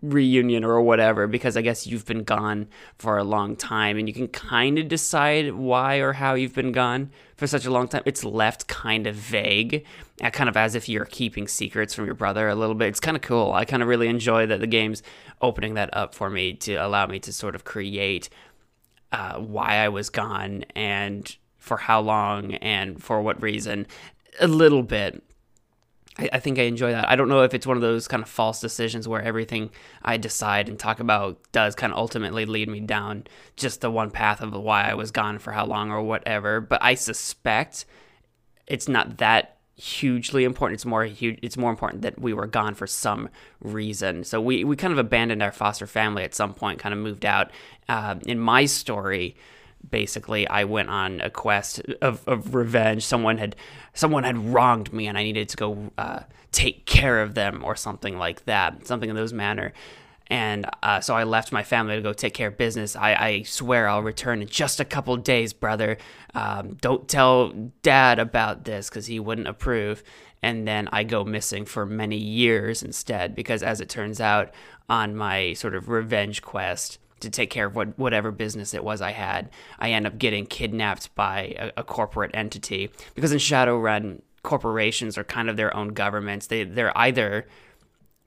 reunion 0.02 0.62
or 0.62 0.80
whatever 0.82 1.26
because 1.26 1.56
I 1.56 1.62
guess 1.62 1.86
you've 1.86 2.04
been 2.04 2.22
gone 2.22 2.68
for 2.98 3.16
a 3.16 3.24
long 3.24 3.56
time 3.56 3.96
and 3.96 4.06
you 4.06 4.14
can 4.14 4.28
kind 4.28 4.78
of 4.78 4.88
decide 4.88 5.54
why 5.54 5.96
or 5.96 6.12
how 6.12 6.34
you've 6.34 6.54
been 6.54 6.72
gone 6.72 7.10
for 7.36 7.46
such 7.46 7.64
a 7.64 7.70
long 7.70 7.88
time. 7.88 8.02
It's 8.04 8.22
left 8.22 8.68
kind 8.68 9.06
of 9.06 9.14
vague, 9.14 9.86
kind 10.32 10.48
of 10.48 10.56
as 10.56 10.74
if 10.74 10.88
you're 10.88 11.06
keeping 11.06 11.48
secrets 11.48 11.94
from 11.94 12.04
your 12.04 12.14
brother 12.14 12.48
a 12.48 12.54
little 12.54 12.74
bit. 12.74 12.88
It's 12.88 13.00
kind 13.00 13.16
of 13.16 13.22
cool. 13.22 13.52
I 13.52 13.64
kind 13.64 13.82
of 13.82 13.88
really 13.88 14.08
enjoy 14.08 14.46
that 14.46 14.60
the 14.60 14.66
game's 14.66 15.02
opening 15.40 15.74
that 15.74 15.94
up 15.96 16.14
for 16.14 16.28
me 16.28 16.52
to 16.54 16.74
allow 16.74 17.06
me 17.06 17.18
to 17.20 17.32
sort 17.32 17.54
of 17.54 17.64
create 17.64 18.28
uh, 19.12 19.38
why 19.38 19.76
I 19.76 19.88
was 19.88 20.10
gone 20.10 20.64
and 20.74 21.34
for 21.56 21.78
how 21.78 22.00
long 22.00 22.54
and 22.54 23.02
for 23.02 23.22
what 23.22 23.40
reason 23.42 23.86
a 24.40 24.46
little 24.46 24.82
bit 24.82 25.22
I, 26.18 26.28
I, 26.34 26.38
think 26.40 26.58
I 26.58 26.62
enjoy 26.62 26.92
that. 26.92 27.08
I 27.08 27.16
don't 27.16 27.28
know 27.28 27.42
if 27.42 27.54
it's 27.54 27.66
one 27.66 27.76
of 27.76 27.82
those 27.82 28.08
kind 28.08 28.22
of 28.22 28.28
false 28.28 28.60
decisions 28.60 29.06
where 29.06 29.22
everything 29.22 29.70
I 30.02 30.16
decide 30.16 30.68
and 30.68 30.78
talk 30.78 31.00
about 31.00 31.38
does 31.52 31.74
kind 31.74 31.92
of 31.92 31.98
ultimately 31.98 32.46
lead 32.46 32.68
me 32.68 32.80
down 32.80 33.24
just 33.56 33.80
the 33.80 33.90
one 33.90 34.10
path 34.10 34.40
of 34.40 34.52
why 34.52 34.84
I 34.90 34.94
was 34.94 35.10
gone 35.10 35.38
for 35.38 35.52
how 35.52 35.66
long 35.66 35.90
or 35.90 36.02
whatever. 36.02 36.60
But 36.60 36.82
I 36.82 36.94
suspect 36.94 37.84
it's 38.66 38.88
not 38.88 39.18
that 39.18 39.56
hugely 39.76 40.44
important. 40.44 40.76
It's 40.76 40.86
more 40.86 41.04
huge. 41.04 41.38
It's 41.42 41.56
more 41.56 41.70
important 41.70 42.02
that 42.02 42.18
we 42.18 42.32
were 42.32 42.46
gone 42.46 42.74
for 42.74 42.86
some 42.86 43.28
reason. 43.60 44.24
So 44.24 44.40
we 44.40 44.64
we 44.64 44.74
kind 44.76 44.92
of 44.92 44.98
abandoned 44.98 45.42
our 45.42 45.52
foster 45.52 45.86
family 45.86 46.24
at 46.24 46.34
some 46.34 46.54
point, 46.54 46.78
kind 46.78 46.92
of 46.94 46.98
moved 46.98 47.24
out. 47.24 47.50
Uh, 47.88 48.16
in 48.26 48.40
my 48.40 48.64
story 48.64 49.36
basically 49.90 50.48
I 50.48 50.64
went 50.64 50.90
on 50.90 51.20
a 51.20 51.30
quest 51.30 51.80
of, 52.00 52.26
of 52.26 52.54
revenge. 52.54 53.04
Someone 53.04 53.38
had 53.38 53.56
someone 53.94 54.24
had 54.24 54.38
wronged 54.52 54.92
me, 54.92 55.06
and 55.06 55.16
I 55.16 55.22
needed 55.22 55.48
to 55.50 55.56
go 55.56 55.90
uh, 55.98 56.20
take 56.52 56.86
care 56.86 57.22
of 57.22 57.34
them 57.34 57.62
or 57.64 57.76
something 57.76 58.18
like 58.18 58.44
that, 58.44 58.86
something 58.86 59.10
in 59.10 59.16
those 59.16 59.32
manner. 59.32 59.72
And 60.28 60.68
uh, 60.82 61.00
so 61.00 61.14
I 61.14 61.24
left 61.24 61.52
my 61.52 61.62
family 61.62 61.94
to 61.96 62.02
go 62.02 62.12
take 62.12 62.34
care 62.34 62.48
of 62.48 62.58
business. 62.58 62.96
I, 62.96 63.14
I 63.14 63.42
swear 63.42 63.88
I'll 63.88 64.02
return 64.02 64.42
in 64.42 64.48
just 64.48 64.80
a 64.80 64.84
couple 64.84 65.16
days, 65.16 65.52
brother. 65.52 65.98
Um, 66.34 66.74
don't 66.80 67.08
tell 67.08 67.52
dad 67.82 68.18
about 68.18 68.64
this 68.64 68.88
because 68.88 69.06
he 69.06 69.20
wouldn't 69.20 69.46
approve. 69.46 70.02
And 70.42 70.66
then 70.66 70.88
I 70.92 71.04
go 71.04 71.24
missing 71.24 71.64
for 71.64 71.86
many 71.86 72.16
years 72.16 72.82
instead 72.82 73.34
because, 73.34 73.62
as 73.62 73.80
it 73.80 73.88
turns 73.88 74.20
out, 74.20 74.52
on 74.88 75.16
my 75.16 75.52
sort 75.54 75.74
of 75.74 75.88
revenge 75.88 76.42
quest, 76.42 76.98
to 77.20 77.30
take 77.30 77.50
care 77.50 77.66
of 77.66 77.74
what, 77.74 77.98
whatever 77.98 78.30
business 78.30 78.74
it 78.74 78.84
was 78.84 79.00
I 79.00 79.12
had. 79.12 79.50
I 79.78 79.92
end 79.92 80.06
up 80.06 80.18
getting 80.18 80.46
kidnapped 80.46 81.14
by 81.14 81.54
a, 81.58 81.72
a 81.78 81.84
corporate 81.84 82.30
entity 82.34 82.90
because 83.14 83.32
in 83.32 83.38
Shadowrun, 83.38 84.20
corporations 84.42 85.18
are 85.18 85.24
kind 85.24 85.50
of 85.50 85.56
their 85.56 85.74
own 85.76 85.88
governments. 85.88 86.46
They 86.46 86.64
they're 86.64 86.96
either 86.96 87.46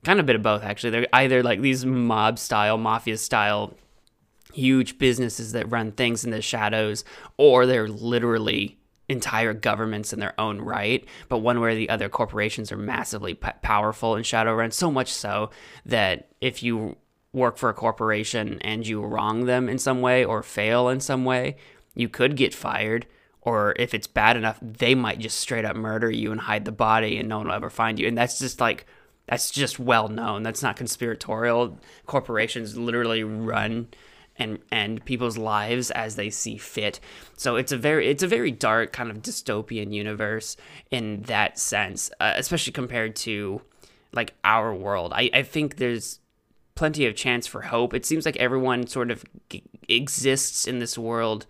kind 0.03 0.19
of 0.19 0.25
a 0.25 0.27
bit 0.27 0.35
of 0.35 0.43
both 0.43 0.63
actually. 0.63 0.91
They're 0.91 1.07
either 1.13 1.43
like 1.43 1.61
these 1.61 1.85
mob 1.85 2.39
style, 2.39 2.77
mafia 2.77 3.17
style, 3.17 3.73
huge 4.53 4.97
businesses 4.97 5.51
that 5.53 5.71
run 5.71 5.91
things 5.91 6.25
in 6.25 6.31
the 6.31 6.41
shadows, 6.41 7.03
or 7.37 7.65
they're 7.65 7.87
literally 7.87 8.77
entire 9.07 9.53
governments 9.53 10.13
in 10.13 10.19
their 10.19 10.39
own 10.39 10.61
right. 10.61 11.05
But 11.29 11.39
one 11.39 11.59
way 11.59 11.71
or 11.71 11.75
the 11.75 11.89
other, 11.89 12.09
corporations 12.09 12.71
are 12.71 12.77
massively 12.77 13.33
p- 13.33 13.49
powerful 13.61 14.15
in 14.15 14.23
Shadowrun, 14.23 14.71
so 14.71 14.91
much 14.91 15.11
so 15.11 15.49
that 15.85 16.29
if 16.41 16.61
you 16.61 16.95
work 17.33 17.57
for 17.57 17.69
a 17.69 17.73
corporation 17.73 18.59
and 18.61 18.87
you 18.87 19.01
wrong 19.01 19.45
them 19.45 19.69
in 19.69 19.77
some 19.77 20.01
way 20.01 20.25
or 20.25 20.41
fail 20.41 20.89
in 20.89 20.99
some 20.99 21.25
way, 21.25 21.55
you 21.95 22.09
could 22.09 22.35
get 22.35 22.53
fired. 22.53 23.05
Or 23.41 23.73
if 23.77 23.93
it's 23.93 24.07
bad 24.07 24.35
enough, 24.35 24.59
they 24.61 24.95
might 24.95 25.19
just 25.19 25.39
straight 25.39 25.65
up 25.65 25.75
murder 25.75 26.11
you 26.11 26.31
and 26.31 26.41
hide 26.41 26.65
the 26.65 26.71
body 26.71 27.17
and 27.17 27.29
no 27.29 27.37
one 27.37 27.47
will 27.47 27.55
ever 27.55 27.69
find 27.69 27.99
you. 27.99 28.07
And 28.07 28.17
that's 28.17 28.39
just 28.39 28.59
like, 28.59 28.85
that's 29.27 29.51
just 29.51 29.79
well 29.79 30.07
known. 30.07 30.43
That's 30.43 30.63
not 30.63 30.75
conspiratorial. 30.75 31.79
Corporations 32.05 32.77
literally 32.77 33.23
run 33.23 33.87
and 34.39 34.57
end 34.71 35.05
people's 35.05 35.37
lives 35.37 35.91
as 35.91 36.15
they 36.15 36.29
see 36.29 36.57
fit. 36.57 36.99
So 37.37 37.57
it's 37.57 37.71
a 37.71 37.77
very 37.77 38.07
it's 38.07 38.23
a 38.23 38.27
very 38.27 38.51
dark 38.51 38.93
kind 38.93 39.11
of 39.11 39.21
dystopian 39.21 39.93
universe 39.93 40.57
in 40.89 41.23
that 41.23 41.59
sense, 41.59 42.09
uh, 42.19 42.33
especially 42.37 42.73
compared 42.73 43.15
to 43.17 43.61
like 44.13 44.33
our 44.43 44.73
world. 44.73 45.11
I, 45.13 45.29
I 45.33 45.43
think 45.43 45.75
there's 45.75 46.19
plenty 46.79 47.05
of 47.05 47.13
chance 47.13 47.45
for 47.45 47.63
hope. 47.63 47.93
It 47.93 48.05
seems 48.05 48.25
like 48.25 48.37
everyone 48.37 48.87
sort 48.87 49.11
of 49.11 49.25
g- 49.49 49.63
exists 49.89 50.65
in 50.65 50.79
this 50.79 50.97
world 50.97 51.45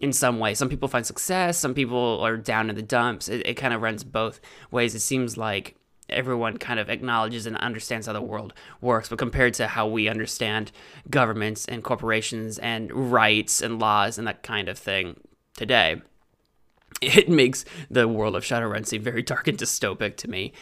in 0.00 0.12
some 0.12 0.38
way. 0.38 0.52
Some 0.52 0.68
people 0.68 0.86
find 0.86 1.06
success, 1.06 1.56
some 1.56 1.72
people 1.72 2.20
are 2.20 2.36
down 2.36 2.68
in 2.68 2.76
the 2.76 2.82
dumps. 2.82 3.30
It, 3.30 3.46
it 3.46 3.54
kind 3.54 3.72
of 3.72 3.80
runs 3.80 4.04
both 4.04 4.38
ways. 4.70 4.94
It 4.94 5.00
seems 5.00 5.38
like 5.38 5.76
everyone 6.10 6.58
kind 6.58 6.78
of 6.78 6.90
acknowledges 6.90 7.46
and 7.46 7.56
understands 7.56 8.06
how 8.06 8.12
the 8.12 8.20
world 8.20 8.52
works, 8.82 9.08
but 9.08 9.18
compared 9.18 9.54
to 9.54 9.66
how 9.66 9.86
we 9.86 10.10
understand 10.10 10.72
governments 11.08 11.64
and 11.64 11.82
corporations 11.82 12.58
and 12.58 13.10
rights 13.10 13.62
and 13.62 13.78
laws 13.78 14.18
and 14.18 14.26
that 14.26 14.42
kind 14.42 14.68
of 14.68 14.78
thing 14.78 15.18
today, 15.56 16.02
it 17.00 17.30
makes 17.30 17.64
the 17.90 18.06
world 18.06 18.36
of 18.36 18.44
Shadowrun 18.44 18.84
seem 18.84 19.00
very 19.00 19.22
dark 19.22 19.48
and 19.48 19.56
dystopic 19.56 20.18
to 20.18 20.28
me. 20.28 20.52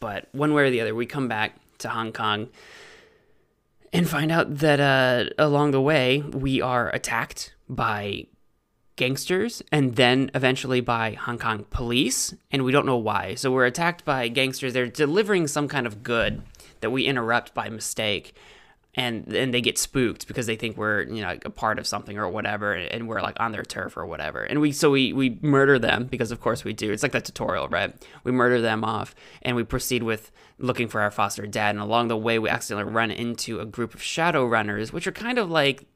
But 0.00 0.28
one 0.32 0.54
way 0.54 0.62
or 0.62 0.70
the 0.70 0.80
other, 0.80 0.94
we 0.94 1.04
come 1.04 1.28
back 1.28 1.56
to 1.80 1.90
Hong 1.90 2.10
Kong 2.10 2.48
and 3.94 4.08
find 4.08 4.32
out 4.32 4.58
that 4.58 4.80
uh, 4.80 5.30
along 5.38 5.70
the 5.70 5.80
way 5.80 6.20
we 6.20 6.60
are 6.60 6.90
attacked 6.90 7.54
by 7.68 8.26
gangsters 8.96 9.62
and 9.72 9.96
then 9.96 10.30
eventually 10.34 10.80
by 10.80 11.12
Hong 11.12 11.38
Kong 11.38 11.64
police, 11.70 12.34
and 12.50 12.64
we 12.64 12.72
don't 12.72 12.86
know 12.86 12.96
why. 12.96 13.34
So 13.36 13.52
we're 13.52 13.66
attacked 13.66 14.04
by 14.04 14.28
gangsters. 14.28 14.72
They're 14.72 14.88
delivering 14.88 15.46
some 15.46 15.68
kind 15.68 15.86
of 15.86 16.02
good 16.02 16.42
that 16.80 16.90
we 16.90 17.04
interrupt 17.04 17.54
by 17.54 17.68
mistake 17.70 18.34
and 18.96 19.24
then 19.26 19.50
they 19.50 19.60
get 19.60 19.78
spooked 19.78 20.28
because 20.28 20.46
they 20.46 20.56
think 20.56 20.76
we're 20.76 21.02
you 21.02 21.22
know 21.22 21.36
a 21.44 21.50
part 21.50 21.78
of 21.78 21.86
something 21.86 22.16
or 22.18 22.28
whatever 22.28 22.72
and 22.72 23.08
we're 23.08 23.20
like 23.20 23.38
on 23.40 23.52
their 23.52 23.62
turf 23.62 23.96
or 23.96 24.06
whatever. 24.06 24.42
And 24.42 24.60
we 24.60 24.72
so 24.72 24.90
we 24.90 25.12
we 25.12 25.38
murder 25.42 25.78
them 25.78 26.04
because 26.06 26.30
of 26.30 26.40
course 26.40 26.64
we 26.64 26.72
do. 26.72 26.92
It's 26.92 27.02
like 27.02 27.12
that 27.12 27.24
tutorial 27.24 27.68
right? 27.68 27.94
We 28.22 28.32
murder 28.32 28.60
them 28.60 28.84
off 28.84 29.14
and 29.42 29.56
we 29.56 29.64
proceed 29.64 30.02
with 30.02 30.30
looking 30.58 30.88
for 30.88 31.00
our 31.00 31.10
foster 31.10 31.46
dad 31.46 31.70
and 31.70 31.80
along 31.80 32.08
the 32.08 32.16
way 32.16 32.38
we 32.38 32.48
accidentally 32.48 32.92
run 32.92 33.10
into 33.10 33.60
a 33.60 33.66
group 33.66 33.94
of 33.94 34.02
shadow 34.02 34.46
runners 34.46 34.92
which 34.92 35.06
are 35.06 35.12
kind 35.12 35.38
of 35.38 35.50
like 35.50 35.86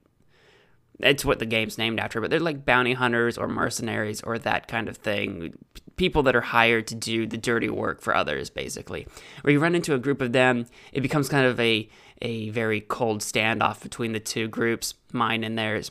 it's 1.01 1.25
what 1.25 1.39
the 1.39 1.47
game's 1.47 1.79
named 1.79 2.01
after 2.01 2.21
but 2.21 2.31
they're 2.31 2.41
like 2.41 2.65
bounty 2.65 2.95
hunters 2.95 3.39
or 3.39 3.49
mercenaries 3.49 4.23
or 4.23 4.39
that 4.39 4.69
kind 4.69 4.89
of 4.89 4.97
thing 4.97 5.53
people 5.97 6.23
that 6.23 6.37
are 6.37 6.41
hired 6.41 6.87
to 6.87 6.95
do 6.95 7.27
the 7.27 7.37
dirty 7.37 7.69
work 7.69 8.01
for 8.01 8.15
others 8.15 8.51
basically 8.51 9.07
where 9.43 9.53
you 9.53 9.61
run 9.61 9.75
into 9.75 9.95
a 9.95 9.99
group 9.99 10.21
of 10.21 10.33
them 10.33 10.67
it 10.93 11.01
becomes 11.01 11.29
kind 11.29 11.47
of 11.47 11.59
a 11.61 11.89
a 12.23 12.51
very 12.51 12.81
cold 12.81 13.21
standoff 13.21 13.83
between 13.83 14.13
the 14.13 14.21
two 14.21 14.49
groups, 14.49 14.95
mine 15.13 15.45
and 15.45 15.59
theirs. 15.59 15.91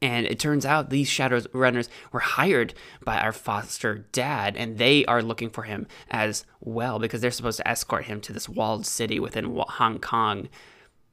And 0.00 0.26
it 0.26 0.40
turns 0.40 0.66
out 0.66 0.90
these 0.90 1.08
shadow 1.08 1.42
runners 1.52 1.88
were 2.10 2.20
hired 2.20 2.74
by 3.04 3.20
our 3.20 3.32
foster 3.32 4.06
dad, 4.10 4.56
and 4.56 4.78
they 4.78 5.04
are 5.04 5.22
looking 5.22 5.48
for 5.48 5.62
him 5.62 5.86
as 6.10 6.44
well 6.60 6.98
because 6.98 7.20
they're 7.20 7.30
supposed 7.30 7.58
to 7.58 7.68
escort 7.68 8.06
him 8.06 8.20
to 8.22 8.32
this 8.32 8.48
walled 8.48 8.84
city 8.84 9.20
within 9.20 9.56
Hong 9.56 10.00
Kong 10.00 10.48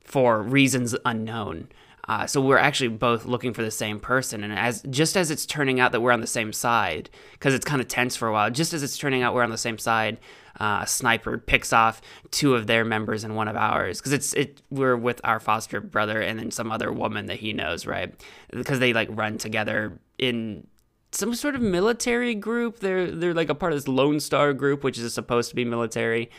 for 0.03 0.41
reasons 0.41 0.95
unknown. 1.05 1.67
Uh, 2.10 2.25
so 2.25 2.42
we're 2.42 2.58
actually 2.58 2.88
both 2.88 3.25
looking 3.25 3.54
for 3.54 3.62
the 3.62 3.70
same 3.70 4.00
person, 4.00 4.44
and 4.44 4.51
as 4.51 4.82
just 4.89 5.16
as 5.16 5.30
it's 5.30 5.46
turning 5.46 5.80
out 5.80 5.92
that 5.92 6.01
we're 6.01 6.12
on 6.12 6.22
the 6.22 6.28
same 6.28 6.51
side, 6.51 7.08
because 7.34 7.54
it's 7.54 7.63
kind 7.63 7.80
of 7.80 7.88
tense 7.88 8.16
for 8.16 8.28
a 8.28 8.34
while. 8.34 8.50
Just 8.50 8.74
as 8.74 8.82
it's 8.82 8.98
turning 8.98 9.22
out 9.22 9.36
we're 9.36 9.44
on 9.44 9.51
the 9.51 9.60
same 9.60 9.78
side, 9.78 10.18
uh, 10.60 10.80
a 10.82 10.88
sniper 10.88 11.38
picks 11.38 11.72
off 11.72 12.01
two 12.32 12.56
of 12.56 12.66
their 12.66 12.84
members 12.84 13.24
and 13.24 13.36
one 13.36 13.48
of 13.48 13.56
ours. 13.56 14.00
Because 14.00 14.12
it's 14.12 14.34
it 14.34 14.63
we're 14.72 14.96
with 14.96 15.22
our 15.24 15.39
foster 15.39 15.80
brother 15.80 16.20
and 16.20 16.39
then 16.39 16.50
some 16.50 16.72
other 16.72 16.92
woman 16.92 17.28
that 17.28 17.38
he 17.38 17.54
knows 17.54 17.86
right? 17.86 18.12
Because 18.50 18.80
they 18.80 18.92
like 18.92 19.10
run 19.12 19.38
together 19.38 20.00
in 20.18 20.66
some 21.12 21.36
sort 21.36 21.54
of 21.54 21.62
military 21.62 22.34
group. 22.34 22.80
They're 22.80 23.12
they're 23.12 23.36
like 23.36 23.50
a 23.50 23.56
part 23.56 23.72
of 23.72 23.78
this 23.78 23.88
lone 23.88 24.20
star 24.20 24.54
group 24.54 24.84
which 24.84 24.98
is 24.98 25.13
supposed 25.13 25.51
to 25.51 25.56
be 25.56 25.63
military. 25.63 26.32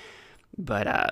But 0.58 0.88
uh 0.88 1.10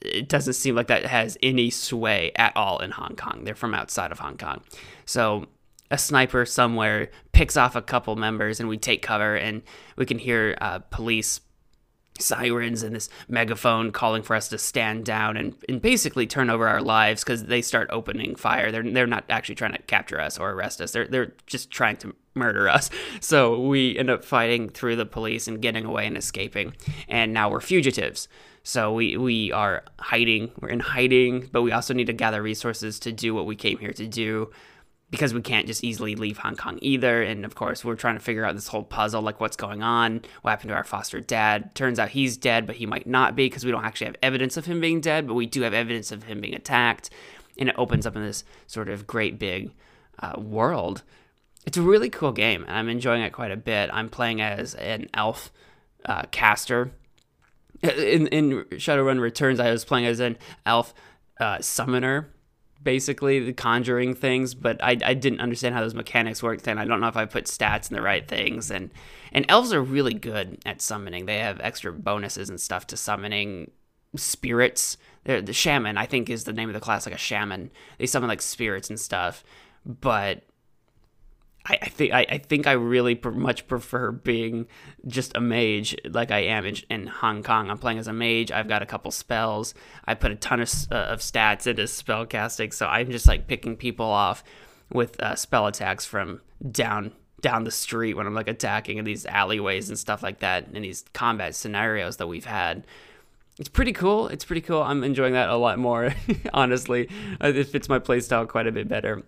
it 0.00 0.28
doesn't 0.28 0.54
seem 0.54 0.74
like 0.74 0.86
that 0.88 1.06
has 1.06 1.36
any 1.42 1.70
sway 1.70 2.32
at 2.36 2.56
all 2.56 2.78
in 2.78 2.90
Hong 2.92 3.16
Kong. 3.16 3.42
They're 3.44 3.54
from 3.54 3.74
outside 3.74 4.12
of 4.12 4.20
Hong 4.20 4.36
Kong. 4.36 4.62
So 5.06 5.46
a 5.90 5.98
sniper 5.98 6.44
somewhere 6.44 7.10
picks 7.32 7.56
off 7.56 7.74
a 7.74 7.82
couple 7.82 8.14
members 8.16 8.60
and 8.60 8.68
we 8.68 8.76
take 8.76 9.02
cover 9.02 9.36
and 9.36 9.62
we 9.96 10.06
can 10.06 10.18
hear 10.18 10.56
uh, 10.60 10.80
police 10.90 11.40
sirens 12.20 12.82
and 12.82 12.96
this 12.96 13.08
megaphone 13.28 13.92
calling 13.92 14.22
for 14.22 14.34
us 14.34 14.48
to 14.48 14.58
stand 14.58 15.04
down 15.04 15.36
and, 15.36 15.54
and 15.68 15.80
basically 15.80 16.26
turn 16.26 16.50
over 16.50 16.66
our 16.66 16.82
lives 16.82 17.22
because 17.22 17.44
they 17.44 17.62
start 17.62 17.88
opening 17.90 18.34
fire. 18.34 18.72
They're, 18.72 18.82
they're 18.82 19.06
not 19.06 19.24
actually 19.28 19.54
trying 19.54 19.72
to 19.72 19.82
capture 19.82 20.20
us 20.20 20.38
or 20.38 20.50
arrest 20.50 20.80
us. 20.80 20.92
They're, 20.92 21.06
they're 21.06 21.32
just 21.46 21.70
trying 21.70 21.96
to 21.98 22.14
murder 22.34 22.68
us. 22.68 22.90
So 23.20 23.60
we 23.60 23.96
end 23.98 24.10
up 24.10 24.24
fighting 24.24 24.68
through 24.68 24.96
the 24.96 25.06
police 25.06 25.48
and 25.48 25.62
getting 25.62 25.84
away 25.84 26.06
and 26.06 26.16
escaping. 26.16 26.74
And 27.08 27.32
now 27.32 27.50
we're 27.50 27.60
fugitives. 27.60 28.28
So 28.62 28.92
we, 28.92 29.16
we 29.16 29.52
are 29.52 29.84
hiding. 29.98 30.50
We're 30.60 30.68
in 30.68 30.80
hiding, 30.80 31.48
but 31.52 31.62
we 31.62 31.72
also 31.72 31.94
need 31.94 32.06
to 32.08 32.12
gather 32.12 32.42
resources 32.42 32.98
to 33.00 33.12
do 33.12 33.34
what 33.34 33.46
we 33.46 33.56
came 33.56 33.78
here 33.78 33.92
to 33.92 34.06
do 34.06 34.50
because 35.10 35.32
we 35.32 35.40
can't 35.40 35.66
just 35.66 35.82
easily 35.82 36.14
leave 36.14 36.38
Hong 36.38 36.56
Kong 36.56 36.78
either. 36.82 37.22
And 37.22 37.44
of 37.44 37.54
course, 37.54 37.84
we're 37.84 37.96
trying 37.96 38.16
to 38.16 38.22
figure 38.22 38.44
out 38.44 38.54
this 38.54 38.68
whole 38.68 38.82
puzzle 38.82 39.22
like 39.22 39.40
what's 39.40 39.56
going 39.56 39.82
on, 39.82 40.22
what 40.42 40.50
happened 40.50 40.68
to 40.68 40.74
our 40.74 40.84
foster 40.84 41.20
dad. 41.20 41.74
Turns 41.74 41.98
out 41.98 42.10
he's 42.10 42.36
dead, 42.36 42.66
but 42.66 42.76
he 42.76 42.86
might 42.86 43.06
not 43.06 43.34
be 43.34 43.46
because 43.46 43.64
we 43.64 43.70
don't 43.70 43.84
actually 43.84 44.08
have 44.08 44.16
evidence 44.22 44.56
of 44.56 44.66
him 44.66 44.80
being 44.80 45.00
dead, 45.00 45.26
but 45.26 45.34
we 45.34 45.46
do 45.46 45.62
have 45.62 45.72
evidence 45.72 46.12
of 46.12 46.24
him 46.24 46.40
being 46.40 46.54
attacked. 46.54 47.10
And 47.58 47.68
it 47.68 47.74
opens 47.78 48.06
up 48.06 48.16
in 48.16 48.22
this 48.22 48.44
sort 48.66 48.88
of 48.88 49.06
great 49.06 49.38
big 49.38 49.72
uh, 50.18 50.34
world. 50.38 51.02
It's 51.66 51.76
a 51.76 51.82
really 51.82 52.10
cool 52.10 52.32
game, 52.32 52.64
and 52.64 52.76
I'm 52.76 52.88
enjoying 52.88 53.22
it 53.22 53.32
quite 53.32 53.50
a 53.50 53.56
bit. 53.56 53.90
I'm 53.92 54.08
playing 54.08 54.40
as 54.40 54.74
an 54.74 55.08
elf 55.14 55.50
uh, 56.04 56.22
caster. 56.30 56.92
In, 57.82 58.26
in 58.28 58.64
Shadowrun 58.72 59.20
Returns, 59.20 59.60
I 59.60 59.70
was 59.70 59.84
playing 59.84 60.06
as 60.06 60.20
an 60.20 60.36
elf 60.66 60.94
uh, 61.40 61.60
summoner 61.60 62.28
basically 62.82 63.40
the 63.40 63.52
conjuring 63.52 64.14
things, 64.14 64.54
but 64.54 64.82
I, 64.82 64.96
I 65.04 65.14
didn't 65.14 65.40
understand 65.40 65.74
how 65.74 65.80
those 65.80 65.94
mechanics 65.94 66.42
worked, 66.42 66.66
and 66.68 66.78
I 66.78 66.84
don't 66.84 67.00
know 67.00 67.08
if 67.08 67.16
I 67.16 67.24
put 67.24 67.44
stats 67.44 67.90
in 67.90 67.96
the 67.96 68.02
right 68.02 68.26
things. 68.26 68.70
And 68.70 68.90
and 69.32 69.44
elves 69.48 69.72
are 69.72 69.82
really 69.82 70.14
good 70.14 70.58
at 70.64 70.80
summoning. 70.80 71.26
They 71.26 71.38
have 71.38 71.60
extra 71.60 71.92
bonuses 71.92 72.48
and 72.48 72.60
stuff 72.60 72.86
to 72.88 72.96
summoning 72.96 73.70
spirits. 74.16 74.96
They're, 75.24 75.42
the 75.42 75.52
shaman, 75.52 75.98
I 75.98 76.06
think, 76.06 76.30
is 76.30 76.44
the 76.44 76.52
name 76.52 76.68
of 76.68 76.74
the 76.74 76.80
class, 76.80 77.04
like 77.04 77.14
a 77.14 77.18
shaman. 77.18 77.70
They 77.98 78.06
summon 78.06 78.28
like 78.28 78.42
spirits 78.42 78.88
and 78.88 78.98
stuff, 78.98 79.44
but 79.84 80.44
I, 81.66 81.78
I 81.82 81.88
think 81.88 82.12
I, 82.12 82.26
I, 82.28 82.38
think 82.38 82.66
I 82.66 82.72
really 82.72 83.14
pr- 83.14 83.30
much 83.30 83.66
prefer 83.66 84.12
being 84.12 84.66
just 85.06 85.36
a 85.36 85.40
mage 85.40 85.96
like 86.04 86.30
I 86.30 86.40
am 86.40 86.64
in, 86.66 86.76
in, 86.88 87.06
Hong 87.06 87.42
Kong. 87.42 87.70
I'm 87.70 87.78
playing 87.78 87.98
as 87.98 88.08
a 88.08 88.12
mage. 88.12 88.50
I've 88.50 88.68
got 88.68 88.82
a 88.82 88.86
couple 88.86 89.10
spells. 89.10 89.74
I 90.04 90.14
put 90.14 90.30
a 90.30 90.36
ton 90.36 90.60
of, 90.60 90.70
uh, 90.90 90.94
of 90.94 91.20
stats 91.20 91.66
into 91.66 91.86
spell 91.86 92.26
casting, 92.26 92.72
so 92.72 92.86
I'm 92.86 93.10
just 93.10 93.28
like 93.28 93.46
picking 93.46 93.76
people 93.76 94.06
off 94.06 94.42
with 94.92 95.20
uh, 95.20 95.34
spell 95.34 95.66
attacks 95.66 96.04
from 96.04 96.40
down 96.70 97.12
down 97.40 97.62
the 97.62 97.70
street 97.70 98.14
when 98.14 98.26
I'm 98.26 98.34
like 98.34 98.48
attacking 98.48 98.98
in 98.98 99.04
these 99.04 99.24
alleyways 99.24 99.88
and 99.88 99.98
stuff 99.98 100.24
like 100.24 100.40
that 100.40 100.68
in 100.72 100.82
these 100.82 101.04
combat 101.12 101.54
scenarios 101.54 102.16
that 102.16 102.26
we've 102.26 102.44
had. 102.44 102.84
It's 103.60 103.68
pretty 103.68 103.92
cool. 103.92 104.28
It's 104.28 104.44
pretty 104.44 104.60
cool. 104.60 104.82
I'm 104.82 105.04
enjoying 105.04 105.34
that 105.34 105.48
a 105.48 105.56
lot 105.56 105.78
more, 105.78 106.14
honestly. 106.54 107.08
It 107.40 107.64
fits 107.64 107.88
my 107.88 107.98
playstyle 107.98 108.48
quite 108.48 108.66
a 108.66 108.72
bit 108.72 108.88
better 108.88 109.24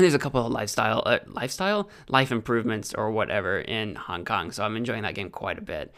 there's 0.00 0.14
a 0.14 0.18
couple 0.18 0.44
of 0.44 0.52
lifestyle 0.52 1.02
uh, 1.06 1.18
lifestyle 1.26 1.88
life 2.08 2.32
improvements 2.32 2.94
or 2.94 3.10
whatever 3.10 3.60
in 3.60 3.94
Hong 3.94 4.24
Kong. 4.24 4.52
So 4.52 4.64
I'm 4.64 4.76
enjoying 4.76 5.02
that 5.02 5.14
game 5.14 5.30
quite 5.30 5.58
a 5.58 5.62
bit. 5.62 5.94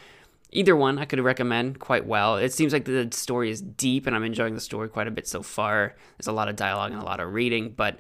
Either 0.51 0.77
one 0.77 0.99
I 0.99 1.07
could 1.07 1.21
recommend 1.21 1.79
quite 1.79 2.07
well. 2.07 2.37
It 2.37 2.53
seems 2.53 2.73
like 2.73 2.85
the 2.85 3.09
story 3.13 3.51
is 3.51 3.63
deep 3.63 4.07
and 4.07 4.15
I'm 4.15 4.25
enjoying 4.25 4.55
the 4.55 4.61
story 4.61 4.89
quite 4.89 5.09
a 5.09 5.11
bit 5.11 5.27
so 5.27 5.43
far. 5.43 5.97
There's 6.19 6.27
a 6.27 6.33
lot 6.33 6.49
of 6.49 6.57
dialogue 6.57 6.93
and 6.93 7.01
a 7.01 7.05
lot 7.05 7.21
of 7.21 7.33
reading, 7.33 7.71
but 7.71 7.99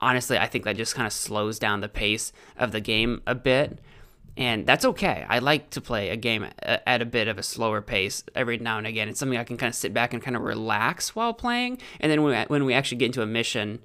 honestly, 0.00 0.36
I 0.36 0.46
think 0.46 0.64
that 0.64 0.76
just 0.76 0.96
kind 0.96 1.06
of 1.06 1.12
slows 1.12 1.58
down 1.60 1.80
the 1.80 1.88
pace 1.88 2.32
of 2.56 2.72
the 2.72 2.80
game 2.80 3.22
a 3.26 3.36
bit. 3.36 3.78
And 4.36 4.66
that's 4.66 4.84
okay. 4.86 5.26
I 5.28 5.40
like 5.40 5.70
to 5.70 5.80
play 5.80 6.08
a 6.08 6.16
game 6.16 6.46
at 6.62 7.02
a 7.02 7.04
bit 7.04 7.28
of 7.28 7.38
a 7.38 7.42
slower 7.42 7.82
pace 7.82 8.24
every 8.34 8.58
now 8.58 8.78
and 8.78 8.86
again. 8.86 9.08
It's 9.08 9.20
something 9.20 9.38
I 9.38 9.44
can 9.44 9.58
kind 9.58 9.68
of 9.68 9.74
sit 9.74 9.92
back 9.92 10.14
and 10.14 10.22
kind 10.22 10.36
of 10.36 10.42
relax 10.42 11.14
while 11.14 11.34
playing. 11.34 11.78
And 12.00 12.10
then 12.10 12.22
when 12.22 12.64
we 12.64 12.72
actually 12.72 12.96
get 12.96 13.06
into 13.06 13.22
a 13.22 13.26
mission, 13.26 13.80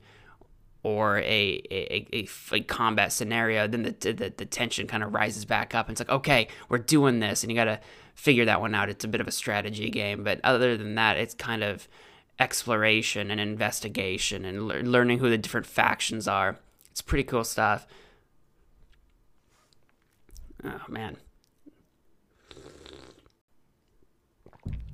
or 0.84 1.18
a, 1.20 1.62
a, 1.72 2.08
a, 2.14 2.28
a, 2.52 2.60
combat 2.62 3.12
scenario, 3.12 3.68
then 3.68 3.84
the, 3.84 3.92
the, 3.92 4.34
the 4.36 4.46
tension 4.46 4.88
kind 4.88 5.04
of 5.04 5.14
rises 5.14 5.46
back 5.46 5.76
up. 5.76 5.88
And 5.88 5.94
it's 5.94 6.02
like, 6.02 6.10
okay, 6.10 6.48
we're 6.70 6.78
doing 6.78 7.20
this. 7.20 7.44
And 7.44 7.52
you 7.52 7.56
got 7.56 7.66
to 7.66 7.80
figure 8.16 8.46
that 8.46 8.62
one 8.62 8.74
out. 8.74 8.90
It's 8.90 9.04
a 9.04 9.08
bit 9.08 9.22
of 9.22 9.28
a 9.28 9.32
strategy 9.32 9.90
game. 9.90 10.24
But 10.24 10.40
other 10.44 10.78
than 10.78 10.96
that, 10.96 11.18
it's 11.18 11.34
kind 11.34 11.64
of 11.64 11.88
exploration 12.40 13.32
and 13.32 13.40
investigation 13.40 14.46
and 14.46 14.68
le- 14.68 14.76
learning 14.76 15.20
who 15.20 15.30
the 15.30 15.38
different 15.38 15.66
factions 15.66 16.28
are. 16.28 16.60
It's 16.92 17.02
pretty 17.02 17.24
cool 17.24 17.44
stuff. 17.44 17.88
Oh, 20.64 20.82
man. 20.88 21.18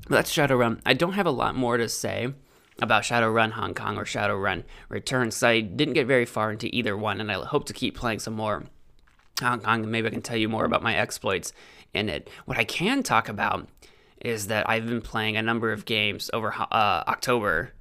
that's 0.10 0.34
Shadowrun. 0.34 0.66
Um, 0.66 0.82
I 0.86 0.94
don't 0.94 1.14
have 1.14 1.26
a 1.26 1.32
lot 1.32 1.56
more 1.56 1.78
to 1.78 1.88
say 1.90 2.34
about 2.84 3.04
Shadowrun 3.04 3.52
Hong 3.52 3.74
Kong 3.74 3.98
or 3.98 4.06
Shadowrun 4.06 4.64
Returns. 4.90 5.42
I 5.42 5.62
didn't 5.62 5.96
get 5.96 6.06
very 6.06 6.26
far 6.26 6.52
into 6.52 6.74
either 6.76 6.96
one, 6.96 7.20
and 7.20 7.32
I 7.32 7.44
hope 7.44 7.66
to 7.66 7.74
keep 7.74 7.98
playing 7.98 8.20
some 8.20 8.34
more 8.36 8.64
Hong 9.42 9.62
Kong, 9.62 9.84
and 9.84 9.92
maybe 9.92 10.08
I 10.08 10.12
can 10.12 10.22
tell 10.22 10.38
you 10.38 10.50
more 10.50 10.66
about 10.66 10.84
my 10.84 10.96
exploits 10.96 11.54
in 11.94 12.10
it. 12.10 12.30
What 12.46 12.58
I 12.58 12.64
can 12.64 13.02
talk 13.04 13.30
about 13.30 13.68
is 14.22 14.48
that 14.48 14.70
I've 14.70 14.88
been 14.88 15.02
playing 15.02 15.38
a 15.38 15.42
number 15.42 15.72
of 15.72 15.86
games 15.86 16.30
over 16.34 16.54
uh, 16.54 17.04
October 17.08 17.72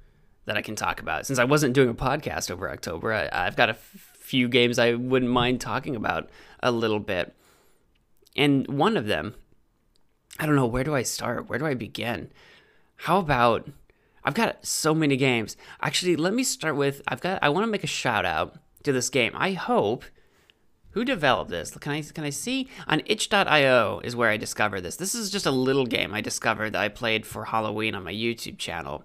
that 0.45 0.57
I 0.57 0.61
can 0.61 0.75
talk 0.75 1.01
about. 1.01 1.25
Since 1.25 1.39
I 1.39 1.45
wasn't 1.45 1.73
doing 1.73 1.89
a 1.89 1.93
podcast 1.93 2.51
over 2.51 2.69
October, 2.69 3.13
I, 3.13 3.45
have 3.45 3.55
got 3.55 3.69
a 3.69 3.73
few 3.73 4.49
games 4.49 4.77
I 4.77 4.93
wouldn't 4.93 5.31
mind 5.31 5.61
talking 5.61 5.95
about 5.95 6.29
a 6.61 6.71
little 6.71 6.99
bit. 6.99 7.33
And 8.35 8.67
one 8.67 8.97
of 8.97 9.05
them, 9.05 9.35
I 10.39 10.45
don't 10.45 10.55
know, 10.55 10.65
where 10.65 10.83
do 10.83 10.95
I 10.95 11.03
start? 11.03 11.47
Where 11.47 11.59
do 11.59 11.65
I 11.65 11.75
begin? 11.75 12.31
How 12.97 13.19
about 13.19 13.69
I've 14.25 14.33
got 14.33 14.65
so 14.65 14.93
many 14.93 15.17
games. 15.17 15.57
Actually, 15.81 16.15
let 16.15 16.33
me 16.33 16.43
start 16.43 16.75
with 16.75 17.01
I've 17.07 17.21
got 17.21 17.39
I 17.41 17.49
want 17.49 17.63
to 17.63 17.71
make 17.71 17.83
a 17.83 17.87
shout 17.87 18.25
out 18.25 18.55
to 18.83 18.91
this 18.91 19.09
game. 19.09 19.31
I 19.35 19.53
hope 19.53 20.05
who 20.91 21.03
developed 21.03 21.49
this? 21.49 21.71
Can 21.71 21.91
I 21.91 22.01
can 22.01 22.23
I 22.23 22.29
see 22.29 22.69
on 22.87 23.01
itch.io 23.05 23.99
is 24.03 24.15
where 24.15 24.29
I 24.29 24.37
discovered 24.37 24.81
this. 24.81 24.95
This 24.95 25.15
is 25.15 25.31
just 25.31 25.45
a 25.45 25.51
little 25.51 25.85
game 25.85 26.13
I 26.13 26.21
discovered 26.21 26.71
that 26.71 26.81
I 26.81 26.89
played 26.89 27.25
for 27.25 27.45
Halloween 27.45 27.95
on 27.95 28.03
my 28.03 28.13
YouTube 28.13 28.57
channel. 28.57 29.03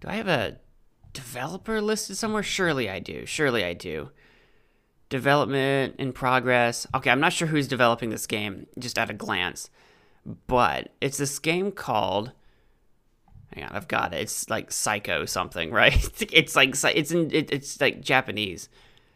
Do 0.00 0.08
I 0.08 0.14
have 0.14 0.28
a 0.28 0.58
developer 1.12 1.80
listed 1.80 2.16
somewhere? 2.16 2.42
Surely 2.42 2.88
I 2.88 3.00
do. 3.00 3.26
Surely 3.26 3.64
I 3.64 3.72
do. 3.72 4.10
Development 5.08 5.96
in 5.98 6.12
progress. 6.12 6.86
Okay, 6.94 7.10
I'm 7.10 7.20
not 7.20 7.32
sure 7.32 7.48
who's 7.48 7.68
developing 7.68 8.10
this 8.10 8.26
game 8.26 8.66
just 8.78 8.98
at 8.98 9.10
a 9.10 9.14
glance. 9.14 9.68
But 10.46 10.90
it's 11.00 11.18
this 11.18 11.38
game 11.38 11.72
called 11.72 12.32
Hang 13.52 13.64
on, 13.64 13.70
I've 13.72 13.88
got 13.88 14.12
it. 14.12 14.20
It's 14.20 14.50
like 14.50 14.70
Psycho 14.70 15.24
something, 15.24 15.70
right? 15.72 16.22
It's 16.32 16.56
like 16.56 16.74
it's 16.94 17.10
in 17.10 17.30
it's 17.32 17.80
like 17.80 18.00
Japanese. 18.00 18.68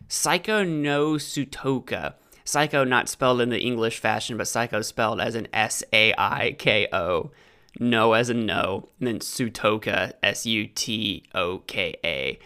Saiko 0.09 0.66
no 0.66 1.12
Sutoka. 1.12 2.14
Psycho 2.45 2.83
not 2.85 3.09
spelled 3.09 3.40
in 3.40 3.51
the 3.51 3.61
English 3.61 3.99
fashion, 3.99 4.37
but 4.37 4.49
Psycho 4.49 4.83
spelled 4.83 5.21
as 5.21 5.35
an 5.35 5.47
S 5.53 5.85
A 5.93 6.14
I 6.19 6.57
K 6.59 6.88
O. 6.93 7.31
No 7.79 8.14
as 8.14 8.29
a 8.29 8.35
no, 8.35 8.88
and 8.99 9.07
then 9.07 9.19
Sutoka 9.21 10.12
S 10.23 10.45
U 10.47 10.66
T 10.66 11.25
O 11.35 11.59
K 11.59 11.97
A. 12.05 12.38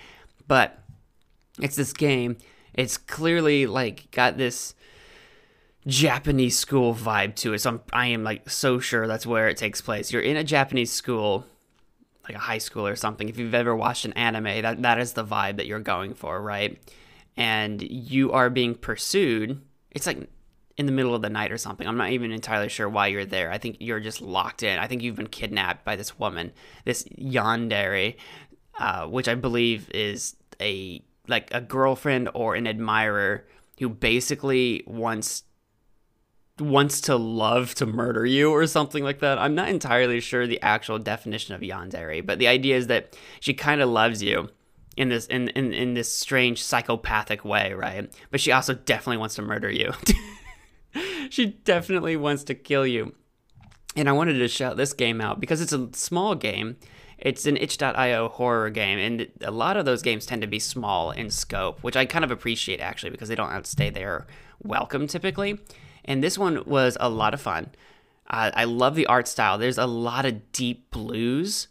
But 0.46 0.78
it's 1.60 1.76
this 1.76 1.92
game. 1.92 2.36
It's 2.74 2.98
clearly 2.98 3.66
like 3.66 4.10
got 4.10 4.36
this 4.36 4.74
Japanese 5.86 6.58
school 6.58 6.94
vibe 6.94 7.34
to 7.36 7.54
it. 7.54 7.60
So 7.60 7.70
I'm, 7.70 7.80
I 7.92 8.06
am 8.08 8.24
like 8.24 8.50
so 8.50 8.78
sure 8.78 9.06
that's 9.06 9.26
where 9.26 9.48
it 9.48 9.56
takes 9.56 9.80
place. 9.80 10.12
You're 10.12 10.22
in 10.22 10.36
a 10.36 10.44
Japanese 10.44 10.92
school 10.92 11.46
like 12.24 12.36
a 12.36 12.40
high 12.40 12.58
school 12.58 12.86
or 12.86 12.96
something, 12.96 13.28
if 13.28 13.38
you've 13.38 13.54
ever 13.54 13.74
watched 13.74 14.04
an 14.04 14.12
anime, 14.14 14.62
that 14.62 14.82
that 14.82 14.98
is 14.98 15.12
the 15.12 15.24
vibe 15.24 15.56
that 15.56 15.66
you're 15.66 15.80
going 15.80 16.14
for, 16.14 16.40
right? 16.40 16.78
And 17.36 17.82
you 17.82 18.32
are 18.32 18.50
being 18.50 18.74
pursued. 18.74 19.60
It's 19.90 20.06
like 20.06 20.28
in 20.76 20.86
the 20.86 20.92
middle 20.92 21.14
of 21.14 21.22
the 21.22 21.30
night 21.30 21.52
or 21.52 21.58
something. 21.58 21.86
I'm 21.86 21.96
not 21.96 22.10
even 22.10 22.32
entirely 22.32 22.68
sure 22.68 22.88
why 22.88 23.08
you're 23.08 23.24
there. 23.24 23.50
I 23.50 23.58
think 23.58 23.76
you're 23.80 24.00
just 24.00 24.20
locked 24.20 24.62
in. 24.62 24.78
I 24.78 24.86
think 24.86 25.02
you've 25.02 25.16
been 25.16 25.28
kidnapped 25.28 25.84
by 25.84 25.96
this 25.96 26.18
woman, 26.18 26.52
this 26.84 27.04
yandere, 27.16 28.16
uh, 28.78 29.06
which 29.06 29.28
I 29.28 29.34
believe 29.34 29.88
is 29.92 30.36
a 30.60 31.02
like 31.28 31.48
a 31.54 31.60
girlfriend 31.60 32.28
or 32.34 32.54
an 32.54 32.66
admirer 32.66 33.46
who 33.78 33.88
basically 33.88 34.82
wants 34.86 35.44
wants 36.60 37.00
to 37.02 37.16
love 37.16 37.74
to 37.74 37.86
murder 37.86 38.24
you 38.24 38.50
or 38.50 38.66
something 38.66 39.02
like 39.02 39.18
that. 39.20 39.38
I'm 39.38 39.54
not 39.54 39.68
entirely 39.68 40.20
sure 40.20 40.46
the 40.46 40.62
actual 40.62 40.98
definition 40.98 41.54
of 41.54 41.60
yandere, 41.62 42.24
but 42.24 42.38
the 42.38 42.46
idea 42.46 42.76
is 42.76 42.86
that 42.86 43.16
she 43.40 43.54
kind 43.54 43.80
of 43.80 43.88
loves 43.88 44.22
you 44.22 44.48
in 44.96 45.08
this 45.08 45.26
in, 45.26 45.48
in 45.50 45.72
in 45.72 45.94
this 45.94 46.14
strange 46.14 46.62
psychopathic 46.62 47.44
way, 47.44 47.72
right? 47.72 48.12
But 48.30 48.40
she 48.40 48.52
also 48.52 48.74
definitely 48.74 49.16
wants 49.16 49.34
to 49.36 49.42
murder 49.42 49.70
you. 49.70 49.92
she 51.30 51.46
definitely 51.46 52.16
wants 52.16 52.44
to 52.44 52.54
kill 52.54 52.86
you. 52.86 53.14
And 53.96 54.08
I 54.08 54.12
wanted 54.12 54.34
to 54.34 54.48
shout 54.48 54.76
this 54.76 54.92
game 54.92 55.20
out 55.20 55.40
because 55.40 55.60
it's 55.60 55.72
a 55.72 55.88
small 55.92 56.34
game. 56.34 56.76
It's 57.18 57.46
an 57.46 57.56
itch.io 57.56 58.28
horror 58.28 58.70
game, 58.70 58.98
and 58.98 59.28
a 59.40 59.52
lot 59.52 59.76
of 59.76 59.84
those 59.84 60.02
games 60.02 60.26
tend 60.26 60.42
to 60.42 60.48
be 60.48 60.58
small 60.58 61.12
in 61.12 61.30
scope, 61.30 61.80
which 61.82 61.96
I 61.96 62.06
kind 62.06 62.24
of 62.24 62.32
appreciate 62.32 62.80
actually 62.80 63.10
because 63.10 63.28
they 63.28 63.36
don't 63.36 63.52
outstay 63.52 63.90
their 63.90 64.26
welcome 64.62 65.06
typically 65.06 65.58
and 66.04 66.22
this 66.22 66.38
one 66.38 66.62
was 66.66 66.96
a 67.00 67.08
lot 67.08 67.34
of 67.34 67.40
fun. 67.40 67.70
Uh, 68.28 68.50
I 68.54 68.64
love 68.64 68.94
the 68.94 69.06
art 69.06 69.28
style. 69.28 69.58
There's 69.58 69.78
a 69.78 69.86
lot 69.86 70.24
of 70.24 70.52
deep 70.52 70.90
blues 70.90 71.68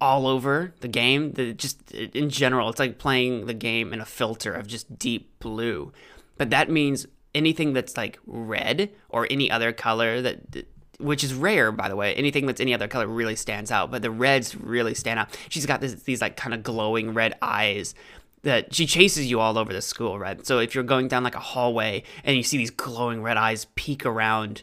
all 0.00 0.26
over 0.26 0.72
the 0.80 0.88
game. 0.88 1.32
The, 1.32 1.52
just 1.52 1.90
in 1.92 2.30
general, 2.30 2.68
it's 2.68 2.78
like 2.78 2.98
playing 2.98 3.46
the 3.46 3.54
game 3.54 3.92
in 3.92 4.00
a 4.00 4.06
filter 4.06 4.52
of 4.52 4.66
just 4.66 4.98
deep 4.98 5.38
blue. 5.40 5.92
But 6.38 6.50
that 6.50 6.70
means 6.70 7.06
anything 7.34 7.72
that's 7.72 7.96
like 7.96 8.18
red 8.26 8.90
or 9.08 9.26
any 9.30 9.50
other 9.50 9.72
color 9.72 10.22
that 10.22 10.66
which 10.98 11.24
is 11.24 11.32
rare 11.32 11.72
by 11.72 11.88
the 11.88 11.96
way 11.96 12.12
anything 12.14 12.44
that's 12.46 12.60
any 12.60 12.74
other 12.74 12.88
color 12.88 13.06
really 13.06 13.36
stands 13.36 13.70
out 13.70 13.90
but 13.90 14.02
the 14.02 14.10
reds 14.10 14.56
really 14.56 14.94
stand 14.94 15.18
out 15.18 15.28
she's 15.48 15.64
got 15.64 15.80
this, 15.80 15.94
these 16.02 16.20
like 16.20 16.36
kind 16.36 16.52
of 16.52 16.62
glowing 16.62 17.14
red 17.14 17.34
eyes 17.40 17.94
that 18.42 18.74
she 18.74 18.86
chases 18.86 19.30
you 19.30 19.40
all 19.40 19.58
over 19.58 19.72
the 19.72 19.82
school 19.82 20.18
right 20.18 20.46
so 20.46 20.58
if 20.58 20.74
you're 20.74 20.84
going 20.84 21.08
down 21.08 21.22
like 21.22 21.34
a 21.34 21.40
hallway 21.40 22.02
and 22.24 22.36
you 22.36 22.42
see 22.42 22.56
these 22.56 22.70
glowing 22.70 23.22
red 23.22 23.36
eyes 23.36 23.66
peek 23.74 24.06
around 24.06 24.62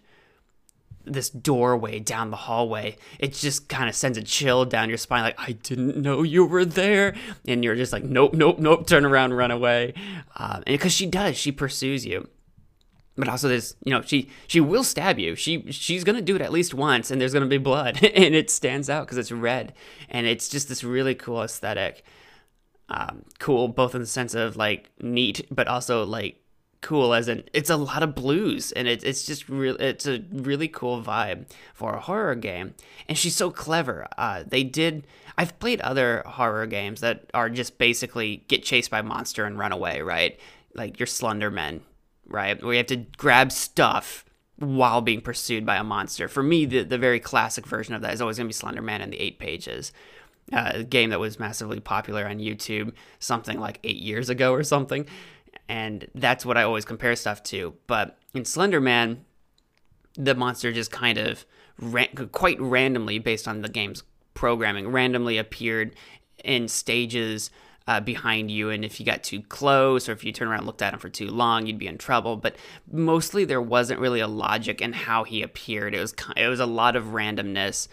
this 1.08 1.30
doorway 1.30 2.00
down 2.00 2.32
the 2.32 2.38
hallway, 2.38 2.98
it 3.20 3.34
just 3.34 3.68
kind 3.68 3.90
of 3.90 3.96
sends 3.96 4.18
a 4.18 4.22
chill 4.22 4.66
down 4.66 4.90
your 4.90 4.98
spine. 4.98 5.24
Like, 5.24 5.40
I 5.40 5.54
didn't 5.54 5.98
know 5.98 6.24
you 6.24 6.46
were 6.46 6.66
there. 6.66 7.16
And 7.48 7.64
you're 7.64 7.76
just 7.76 7.94
like, 7.94 8.04
nope, 8.04 8.34
nope, 8.34 8.60
nope, 8.60 8.88
turn 8.88 9.06
around, 9.06 9.34
run 9.34 9.52
away. 9.52 9.94
Um, 10.36 10.64
and 10.68 10.74
because 10.74 10.94
she 10.94 11.06
does, 11.06 11.38
she 11.38 11.52
pursues 11.52 12.06
you. 12.06 12.28
But 13.16 13.30
also, 13.30 13.50
there's, 13.50 13.76
you 13.84 13.92
know, 13.92 14.04
she 14.04 14.30
she 14.46 14.60
will 14.60 14.84
stab 14.84 15.18
you. 15.18 15.34
She 15.34 15.72
she's 15.72 16.04
gonna 16.04 16.22
do 16.22 16.36
it 16.36 16.42
at 16.42 16.52
least 16.52 16.76
once, 16.76 17.10
and 17.10 17.20
there's 17.20 17.34
gonna 17.34 17.48
be 17.48 17.58
blood, 17.58 18.04
and 18.04 18.36
it 18.36 18.52
stands 18.52 18.92
out 18.92 19.08
because 19.08 19.18
it's 19.18 19.32
red, 19.32 19.74
and 20.08 20.28
it's 20.28 20.48
just 20.48 20.70
this 20.70 20.84
really 20.84 21.16
cool 21.16 21.42
aesthetic. 21.42 22.04
Um, 22.90 23.24
cool, 23.40 23.68
both 23.68 23.96
in 23.96 24.02
the 24.02 24.08
sense 24.08 24.34
of 24.34 24.56
like 24.56 24.90
neat, 25.02 25.46
but 25.52 25.68
also 25.68 26.06
like 26.06 26.42
cool 26.82 27.14
as 27.14 27.28
in 27.28 27.44
it's 27.54 27.70
a 27.70 27.76
lot 27.76 28.04
of 28.04 28.14
blues 28.14 28.72
and 28.72 28.88
it, 28.88 29.04
it's 29.04 29.26
just 29.26 29.50
real 29.50 29.76
it's 29.78 30.06
a 30.06 30.24
really 30.32 30.68
cool 30.68 31.02
vibe 31.02 31.46
for 31.74 31.94
a 31.94 32.00
horror 32.00 32.36
game. 32.36 32.76
And 33.08 33.18
she's 33.18 33.36
so 33.36 33.52
clever. 33.52 34.08
Uh, 34.18 34.44
they 34.46 34.64
did 34.64 35.06
i've 35.38 35.58
played 35.60 35.82
other 35.82 36.24
horror 36.26 36.66
games 36.66 37.02
that 37.02 37.30
are 37.34 37.50
just 37.50 37.78
basically 37.78 38.44
get 38.48 38.64
chased 38.64 38.90
by 38.90 39.02
monster 39.02 39.46
and 39.46 39.58
run 39.58 39.72
away 39.72 40.02
right? 40.02 40.40
Like 40.74 41.00
your 41.00 41.08
slenderman 41.08 41.82
right? 42.28 42.62
Where 42.62 42.74
you 42.74 42.78
have 42.78 42.88
to 42.88 43.06
grab 43.18 43.52
stuff 43.52 44.24
while 44.58 45.02
being 45.02 45.22
pursued 45.22 45.66
by 45.66 45.78
a 45.78 45.84
monster. 45.84 46.28
For 46.28 46.44
me 46.44 46.66
the, 46.66 46.84
the 46.84 46.98
very 46.98 47.20
classic 47.20 47.66
version 47.66 47.96
of 47.96 48.02
that 48.02 48.14
is 48.14 48.22
always 48.22 48.38
going 48.38 48.48
to 48.48 48.50
be 48.50 48.54
slender 48.54 48.82
man 48.82 49.02
in 49.02 49.10
the 49.10 49.20
eight 49.20 49.40
pages 49.40 49.92
uh, 50.54 50.72
a 50.76 50.84
game 50.84 51.10
that 51.10 51.20
was 51.20 51.40
massively 51.40 51.80
popular 51.80 52.26
on 52.26 52.40
youtube 52.40 52.94
something 53.20 53.60
like 53.60 53.80
eight 53.84 53.98
years 53.98 54.30
ago 54.30 54.54
or 54.54 54.64
something 54.64 55.06
and 55.70 56.08
that's 56.16 56.46
what 56.46 56.58
I 56.58 56.64
always 56.64 56.86
compare 56.86 57.16
stuff 57.16 57.44
to. 57.44 57.74
But 57.88 58.18
in 58.34 58.46
Slender 58.46 58.82
Man, 58.82 59.26
the 60.16 60.36
monster 60.36 60.72
just 60.72 60.92
kind 60.92 61.18
of 61.18 61.46
ran- 61.80 62.30
quite 62.32 62.60
randomly, 62.60 63.20
based 63.20 63.48
on 63.48 63.62
the 63.62 63.70
game's 63.70 64.04
programming, 64.34 64.90
randomly 64.90 65.38
appeared 65.38 65.96
in 66.44 66.68
stages 66.68 67.50
uh, 67.88 68.00
behind 68.00 68.52
you. 68.52 68.70
And 68.70 68.84
if 68.84 69.00
you 69.00 69.06
got 69.06 69.24
too 69.24 69.42
close 69.42 70.08
or 70.08 70.12
if 70.12 70.24
you 70.24 70.32
turn 70.32 70.48
around 70.48 70.60
and 70.60 70.68
looked 70.68 70.82
at 70.82 70.94
him 70.94 71.00
for 71.00 71.10
too 71.10 71.30
long, 71.30 71.66
you'd 71.66 71.80
be 71.80 71.88
in 71.88 71.98
trouble. 71.98 72.36
But 72.36 72.56
mostly 72.92 73.46
there 73.46 73.62
wasn't 73.62 74.00
really 74.00 74.20
a 74.20 74.28
logic 74.28 74.82
in 74.82 74.94
how 74.94 75.24
he 75.24 75.42
appeared. 75.42 75.94
It 75.94 76.00
was 76.00 76.14
it 76.36 76.48
was 76.48 76.60
a 76.60 76.66
lot 76.66 76.96
of 76.96 77.06
randomness, 77.06 77.88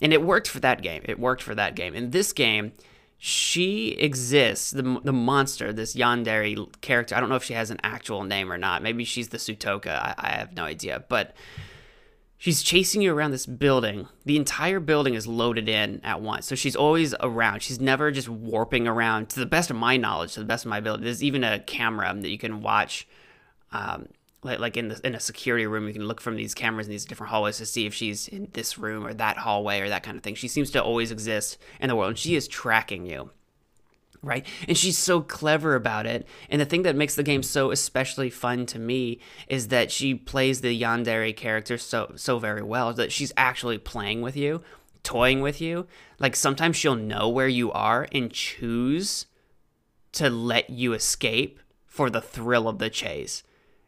and 0.00 0.12
it 0.12 0.22
worked 0.22 0.48
for 0.48 0.60
that 0.60 0.82
game. 0.82 1.02
It 1.04 1.18
worked 1.18 1.42
for 1.42 1.54
that 1.54 1.74
game. 1.74 1.94
In 1.94 2.10
this 2.10 2.32
game 2.32 2.72
she 3.18 3.88
exists 3.92 4.70
the, 4.70 5.00
the 5.02 5.12
monster 5.12 5.72
this 5.72 5.96
yandere 5.96 6.68
character. 6.80 7.14
I 7.14 7.20
don't 7.20 7.28
know 7.28 7.36
if 7.36 7.44
she 7.44 7.54
has 7.54 7.70
an 7.70 7.80
actual 7.82 8.24
name 8.24 8.52
or 8.52 8.58
not. 8.58 8.82
Maybe 8.82 9.04
she's 9.04 9.28
the 9.28 9.38
sutoka. 9.38 9.88
I, 9.88 10.14
I, 10.18 10.28
have 10.32 10.54
no 10.54 10.64
idea. 10.64 11.02
But 11.08 11.34
she's 12.36 12.62
chasing 12.62 13.00
you 13.00 13.14
around 13.14 13.30
this 13.30 13.46
building. 13.46 14.08
The 14.26 14.36
entire 14.36 14.80
building 14.80 15.14
is 15.14 15.26
loaded 15.26 15.68
in 15.68 16.00
at 16.04 16.20
once. 16.20 16.46
So 16.46 16.54
she's 16.54 16.76
always 16.76 17.14
around. 17.20 17.62
She's 17.62 17.80
never 17.80 18.10
just 18.10 18.28
warping 18.28 18.86
around 18.86 19.30
to 19.30 19.40
the 19.40 19.46
best 19.46 19.70
of 19.70 19.76
my 19.76 19.96
knowledge 19.96 20.34
to 20.34 20.40
the 20.40 20.46
best 20.46 20.66
of 20.66 20.68
my 20.68 20.78
ability. 20.78 21.04
There's 21.04 21.24
even 21.24 21.42
a 21.42 21.58
camera 21.60 22.14
that 22.14 22.28
you 22.28 22.38
can 22.38 22.60
watch 22.60 23.08
um, 23.72 24.08
like 24.46 24.76
in 24.76 24.88
the 24.88 25.00
in 25.04 25.14
a 25.14 25.20
security 25.20 25.66
room, 25.66 25.86
you 25.86 25.92
can 25.92 26.06
look 26.06 26.20
from 26.20 26.36
these 26.36 26.54
cameras 26.54 26.86
in 26.86 26.90
these 26.90 27.04
different 27.04 27.30
hallways 27.30 27.58
to 27.58 27.66
see 27.66 27.86
if 27.86 27.94
she's 27.94 28.28
in 28.28 28.48
this 28.52 28.78
room 28.78 29.06
or 29.06 29.12
that 29.14 29.38
hallway 29.38 29.80
or 29.80 29.88
that 29.88 30.02
kind 30.02 30.16
of 30.16 30.22
thing. 30.22 30.34
She 30.34 30.48
seems 30.48 30.70
to 30.72 30.82
always 30.82 31.10
exist 31.10 31.58
in 31.80 31.88
the 31.88 31.96
world, 31.96 32.10
and 32.10 32.18
she 32.18 32.36
is 32.36 32.48
tracking 32.48 33.06
you. 33.06 33.30
Right? 34.22 34.46
And 34.66 34.76
she's 34.76 34.98
so 34.98 35.20
clever 35.20 35.76
about 35.76 36.06
it. 36.06 36.26
And 36.48 36.60
the 36.60 36.64
thing 36.64 36.82
that 36.82 36.96
makes 36.96 37.14
the 37.14 37.22
game 37.22 37.44
so 37.44 37.70
especially 37.70 38.30
fun 38.30 38.66
to 38.66 38.78
me 38.78 39.20
is 39.46 39.68
that 39.68 39.92
she 39.92 40.14
plays 40.14 40.62
the 40.62 40.80
Yandere 40.80 41.36
character 41.36 41.78
so 41.78 42.12
so 42.16 42.38
very 42.38 42.62
well 42.62 42.92
that 42.94 43.12
she's 43.12 43.32
actually 43.36 43.78
playing 43.78 44.22
with 44.22 44.36
you, 44.36 44.62
toying 45.02 45.42
with 45.42 45.60
you. 45.60 45.86
Like 46.18 46.34
sometimes 46.34 46.76
she'll 46.76 46.96
know 46.96 47.28
where 47.28 47.46
you 47.46 47.70
are 47.70 48.08
and 48.10 48.32
choose 48.32 49.26
to 50.12 50.30
let 50.30 50.70
you 50.70 50.92
escape 50.94 51.60
for 51.84 52.10
the 52.10 52.20
thrill 52.20 52.68
of 52.68 52.78
the 52.78 52.90
chase. 52.90 53.42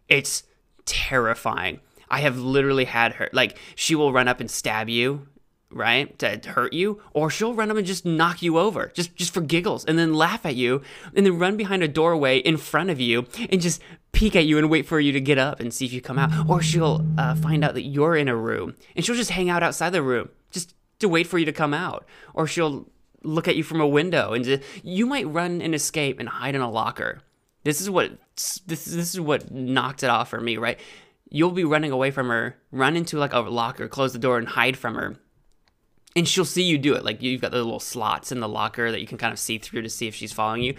It's 0.08 0.44
terrifying. 0.84 1.80
I 2.10 2.20
have 2.20 2.38
literally 2.38 2.86
had 2.86 3.14
her 3.14 3.28
like 3.32 3.58
she 3.74 3.94
will 3.94 4.12
run 4.12 4.28
up 4.28 4.40
and 4.40 4.50
stab 4.50 4.88
you, 4.88 5.28
right? 5.70 6.18
To 6.20 6.40
hurt 6.46 6.72
you, 6.72 7.02
or 7.12 7.28
she'll 7.28 7.52
run 7.52 7.70
up 7.70 7.76
and 7.76 7.86
just 7.86 8.06
knock 8.06 8.40
you 8.40 8.58
over, 8.58 8.90
just 8.94 9.14
just 9.14 9.34
for 9.34 9.42
giggles, 9.42 9.84
and 9.84 9.98
then 9.98 10.14
laugh 10.14 10.46
at 10.46 10.56
you, 10.56 10.82
and 11.14 11.26
then 11.26 11.38
run 11.38 11.56
behind 11.56 11.82
a 11.82 11.88
doorway 11.88 12.38
in 12.38 12.56
front 12.56 12.88
of 12.88 12.98
you 12.98 13.26
and 13.50 13.60
just 13.60 13.82
peek 14.12 14.34
at 14.34 14.46
you 14.46 14.56
and 14.56 14.70
wait 14.70 14.86
for 14.86 14.98
you 14.98 15.12
to 15.12 15.20
get 15.20 15.36
up 15.38 15.60
and 15.60 15.72
see 15.72 15.84
if 15.84 15.92
you 15.92 16.00
come 16.00 16.18
out. 16.18 16.30
Or 16.48 16.62
she'll 16.62 17.04
uh, 17.18 17.34
find 17.34 17.62
out 17.62 17.74
that 17.74 17.82
you're 17.82 18.16
in 18.16 18.28
a 18.28 18.36
room 18.36 18.74
and 18.96 19.04
she'll 19.04 19.14
just 19.14 19.30
hang 19.30 19.50
out 19.50 19.62
outside 19.62 19.90
the 19.90 20.02
room 20.02 20.30
just 20.50 20.74
to 21.00 21.08
wait 21.08 21.26
for 21.26 21.38
you 21.38 21.44
to 21.44 21.52
come 21.52 21.74
out. 21.74 22.06
Or 22.32 22.46
she'll 22.46 22.86
look 23.22 23.46
at 23.46 23.56
you 23.56 23.62
from 23.62 23.80
a 23.80 23.86
window 23.86 24.32
and 24.32 24.44
just, 24.44 24.62
you 24.82 25.04
might 25.04 25.28
run 25.28 25.60
and 25.60 25.74
escape 25.74 26.18
and 26.18 26.28
hide 26.28 26.54
in 26.54 26.62
a 26.62 26.70
locker. 26.70 27.20
This 27.64 27.80
is 27.80 27.90
what 27.90 28.12
this 28.36 28.86
this 28.86 29.14
is 29.14 29.20
what 29.20 29.50
knocked 29.50 30.02
it 30.02 30.10
off 30.10 30.30
for 30.30 30.40
me, 30.40 30.56
right? 30.56 30.78
You'll 31.30 31.50
be 31.50 31.64
running 31.64 31.92
away 31.92 32.10
from 32.10 32.28
her, 32.28 32.56
run 32.72 32.96
into 32.96 33.18
like 33.18 33.34
a 33.34 33.40
locker, 33.40 33.88
close 33.88 34.12
the 34.12 34.18
door, 34.18 34.38
and 34.38 34.48
hide 34.48 34.76
from 34.76 34.94
her. 34.94 35.16
And 36.16 36.26
she'll 36.26 36.44
see 36.44 36.62
you 36.62 36.78
do 36.78 36.94
it. 36.94 37.04
Like 37.04 37.22
you've 37.22 37.40
got 37.40 37.50
the 37.50 37.58
little 37.58 37.80
slots 37.80 38.32
in 38.32 38.40
the 38.40 38.48
locker 38.48 38.90
that 38.90 39.00
you 39.00 39.06
can 39.06 39.18
kind 39.18 39.32
of 39.32 39.38
see 39.38 39.58
through 39.58 39.82
to 39.82 39.90
see 39.90 40.08
if 40.08 40.14
she's 40.14 40.32
following 40.32 40.62
you. 40.62 40.74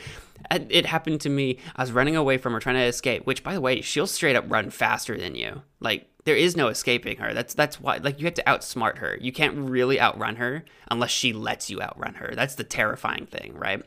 It 0.52 0.86
happened 0.86 1.22
to 1.22 1.30
me. 1.30 1.60
I 1.76 1.84
was 1.84 1.92
running 1.92 2.16
away 2.16 2.38
from 2.38 2.54
her, 2.54 2.60
trying 2.60 2.76
to 2.76 2.82
escape. 2.82 3.26
Which, 3.26 3.44
by 3.44 3.54
the 3.54 3.62
way, 3.62 3.82
she'll 3.82 4.08
straight 4.08 4.36
up 4.36 4.46
run 4.48 4.70
faster 4.70 5.18
than 5.18 5.36
you. 5.36 5.62
Like 5.80 6.10
there 6.26 6.36
is 6.36 6.58
no 6.58 6.68
escaping 6.68 7.18
her. 7.18 7.34
That's 7.34 7.54
that's 7.54 7.80
why 7.80 7.98
like 7.98 8.20
you 8.20 8.26
have 8.26 8.34
to 8.36 8.44
outsmart 8.44 8.98
her. 8.98 9.18
You 9.22 9.32
can't 9.32 9.70
really 9.70 10.00
outrun 10.00 10.38
her 10.38 10.66
unless 10.90 11.12
she 11.12 11.34
lets 11.34 11.70
you 11.70 11.82
outrun 11.82 12.16
her. 12.16 12.34
That's 12.36 12.56
the 12.56 12.64
terrifying 12.64 13.26
thing, 13.26 13.54
right? 13.56 13.84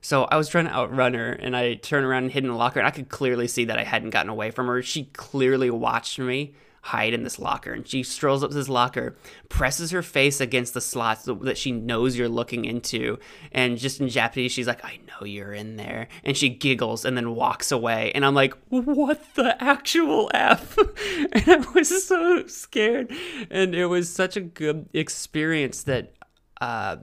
So 0.00 0.24
I 0.24 0.36
was 0.36 0.48
trying 0.48 0.66
to 0.66 0.74
outrun 0.74 1.14
her, 1.14 1.32
and 1.32 1.56
I 1.56 1.74
turned 1.74 2.06
around 2.06 2.24
and 2.24 2.32
hid 2.32 2.44
in 2.44 2.50
the 2.50 2.56
locker, 2.56 2.78
and 2.80 2.86
I 2.86 2.90
could 2.90 3.08
clearly 3.08 3.48
see 3.48 3.66
that 3.66 3.78
I 3.78 3.84
hadn't 3.84 4.10
gotten 4.10 4.30
away 4.30 4.50
from 4.50 4.66
her. 4.66 4.82
She 4.82 5.04
clearly 5.04 5.70
watched 5.70 6.18
me 6.18 6.54
hide 6.82 7.12
in 7.12 7.22
this 7.22 7.38
locker, 7.38 7.72
and 7.72 7.86
she 7.86 8.02
strolls 8.02 8.42
up 8.42 8.50
to 8.50 8.56
this 8.56 8.68
locker, 8.68 9.16
presses 9.48 9.90
her 9.90 10.02
face 10.02 10.40
against 10.40 10.72
the 10.72 10.80
slots 10.80 11.24
that 11.24 11.58
she 11.58 11.72
knows 11.72 12.16
you're 12.16 12.28
looking 12.28 12.64
into, 12.64 13.18
and 13.52 13.76
just 13.76 14.00
in 14.00 14.08
Japanese, 14.08 14.52
she's 14.52 14.66
like, 14.66 14.82
"I 14.84 14.98
know 15.06 15.26
you're 15.26 15.52
in 15.52 15.76
there," 15.76 16.08
and 16.24 16.36
she 16.36 16.48
giggles 16.48 17.04
and 17.04 17.16
then 17.16 17.34
walks 17.34 17.70
away, 17.70 18.12
and 18.14 18.24
I'm 18.24 18.34
like, 18.34 18.54
"What 18.68 19.22
the 19.34 19.62
actual 19.62 20.30
f?" 20.32 20.78
and 21.32 21.48
I 21.48 21.56
was 21.74 22.06
so 22.06 22.46
scared, 22.46 23.12
and 23.50 23.74
it 23.74 23.86
was 23.86 24.12
such 24.12 24.36
a 24.36 24.40
good 24.40 24.88
experience 24.94 25.82
that. 25.84 26.14
Uh, 26.60 26.96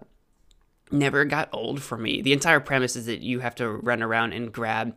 never 0.92 1.26
got 1.26 1.50
old 1.52 1.82
for 1.82 1.98
me. 1.98 2.22
The 2.22 2.34
entire 2.34 2.60
premise 2.60 2.96
is 2.96 3.06
that 3.06 3.22
you 3.22 3.40
have 3.40 3.56
to 3.56 3.70
run 3.70 4.02
around 4.02 4.34
and 4.34 4.52
grab, 4.52 4.96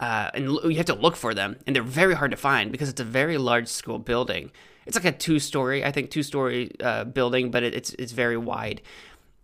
uh, 0.00 0.30
and 0.34 0.50
you 0.64 0.76
have 0.76 0.86
to 0.86 0.94
look 0.94 1.16
for 1.16 1.34
them, 1.34 1.56
and 1.66 1.74
they're 1.74 1.82
very 1.82 2.14
hard 2.14 2.30
to 2.30 2.36
find 2.36 2.72
because 2.72 2.88
it's 2.88 3.00
a 3.00 3.04
very 3.04 3.38
large 3.38 3.68
school 3.68 3.98
building. 3.98 4.50
It's 4.86 4.96
like 4.96 5.04
a 5.04 5.12
two-story, 5.12 5.84
I 5.84 5.90
think, 5.90 6.10
two-story 6.10 6.72
uh, 6.80 7.04
building, 7.04 7.50
but 7.50 7.62
it, 7.62 7.74
it's 7.74 7.90
it's 7.94 8.12
very 8.12 8.36
wide, 8.36 8.82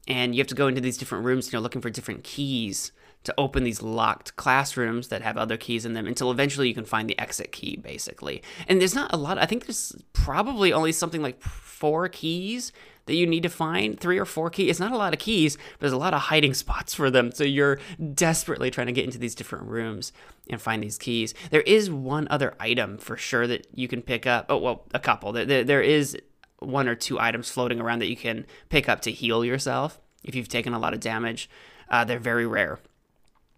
and 0.06 0.34
you 0.34 0.40
have 0.40 0.48
to 0.48 0.54
go 0.54 0.68
into 0.68 0.80
these 0.80 0.96
different 0.96 1.24
rooms. 1.24 1.52
you 1.52 1.58
know, 1.58 1.62
looking 1.62 1.82
for 1.82 1.90
different 1.90 2.24
keys 2.24 2.92
to 3.24 3.34
open 3.38 3.62
these 3.64 3.82
locked 3.82 4.36
classrooms 4.36 5.08
that 5.08 5.22
have 5.22 5.36
other 5.36 5.56
keys 5.56 5.84
in 5.84 5.92
them 5.92 6.06
until 6.06 6.30
eventually 6.30 6.68
you 6.68 6.74
can 6.74 6.84
find 6.84 7.08
the 7.08 7.18
exit 7.18 7.52
key, 7.52 7.76
basically. 7.76 8.42
And 8.66 8.80
there's 8.80 8.94
not 8.94 9.12
a 9.12 9.16
lot. 9.16 9.38
I 9.38 9.46
think 9.46 9.66
there's 9.66 9.94
probably 10.12 10.72
only 10.72 10.92
something 10.92 11.22
like 11.22 11.40
four 11.40 12.08
keys 12.08 12.72
that 13.06 13.14
you 13.14 13.26
need 13.26 13.42
to 13.42 13.48
find 13.48 13.98
three 13.98 14.18
or 14.18 14.24
four 14.24 14.50
keys. 14.50 14.70
It's 14.70 14.80
not 14.80 14.92
a 14.92 14.96
lot 14.96 15.12
of 15.12 15.18
keys, 15.18 15.56
but 15.56 15.80
there's 15.80 15.92
a 15.92 15.98
lot 15.98 16.14
of 16.14 16.20
hiding 16.22 16.54
spots 16.62 16.94
for 16.94 17.10
them. 17.10 17.32
So 17.32 17.44
you're 17.44 17.78
desperately 18.14 18.70
trying 18.70 18.86
to 18.88 18.92
get 18.92 19.04
into 19.04 19.18
these 19.18 19.34
different 19.34 19.66
rooms 19.66 20.12
and 20.48 20.60
find 20.60 20.82
these 20.82 20.98
keys. 20.98 21.34
There 21.50 21.62
is 21.62 21.90
one 21.90 22.28
other 22.30 22.54
item 22.60 22.98
for 22.98 23.16
sure 23.16 23.46
that 23.46 23.66
you 23.74 23.88
can 23.88 24.02
pick 24.02 24.26
up. 24.26 24.46
Oh, 24.48 24.58
well, 24.58 24.84
a 24.94 24.98
couple. 24.98 25.32
There, 25.32 25.64
there 25.64 25.82
is 25.82 26.16
one 26.58 26.88
or 26.88 26.94
two 26.94 27.18
items 27.18 27.50
floating 27.50 27.80
around 27.80 27.98
that 28.00 28.08
you 28.08 28.16
can 28.16 28.46
pick 28.68 28.88
up 28.88 29.00
to 29.02 29.10
heal 29.10 29.44
yourself 29.44 29.98
if 30.22 30.34
you've 30.34 30.48
taken 30.48 30.72
a 30.72 30.78
lot 30.78 30.94
of 30.94 31.00
damage. 31.00 31.50
Uh, 31.88 32.04
they're 32.04 32.20
very 32.20 32.46
rare. 32.46 32.78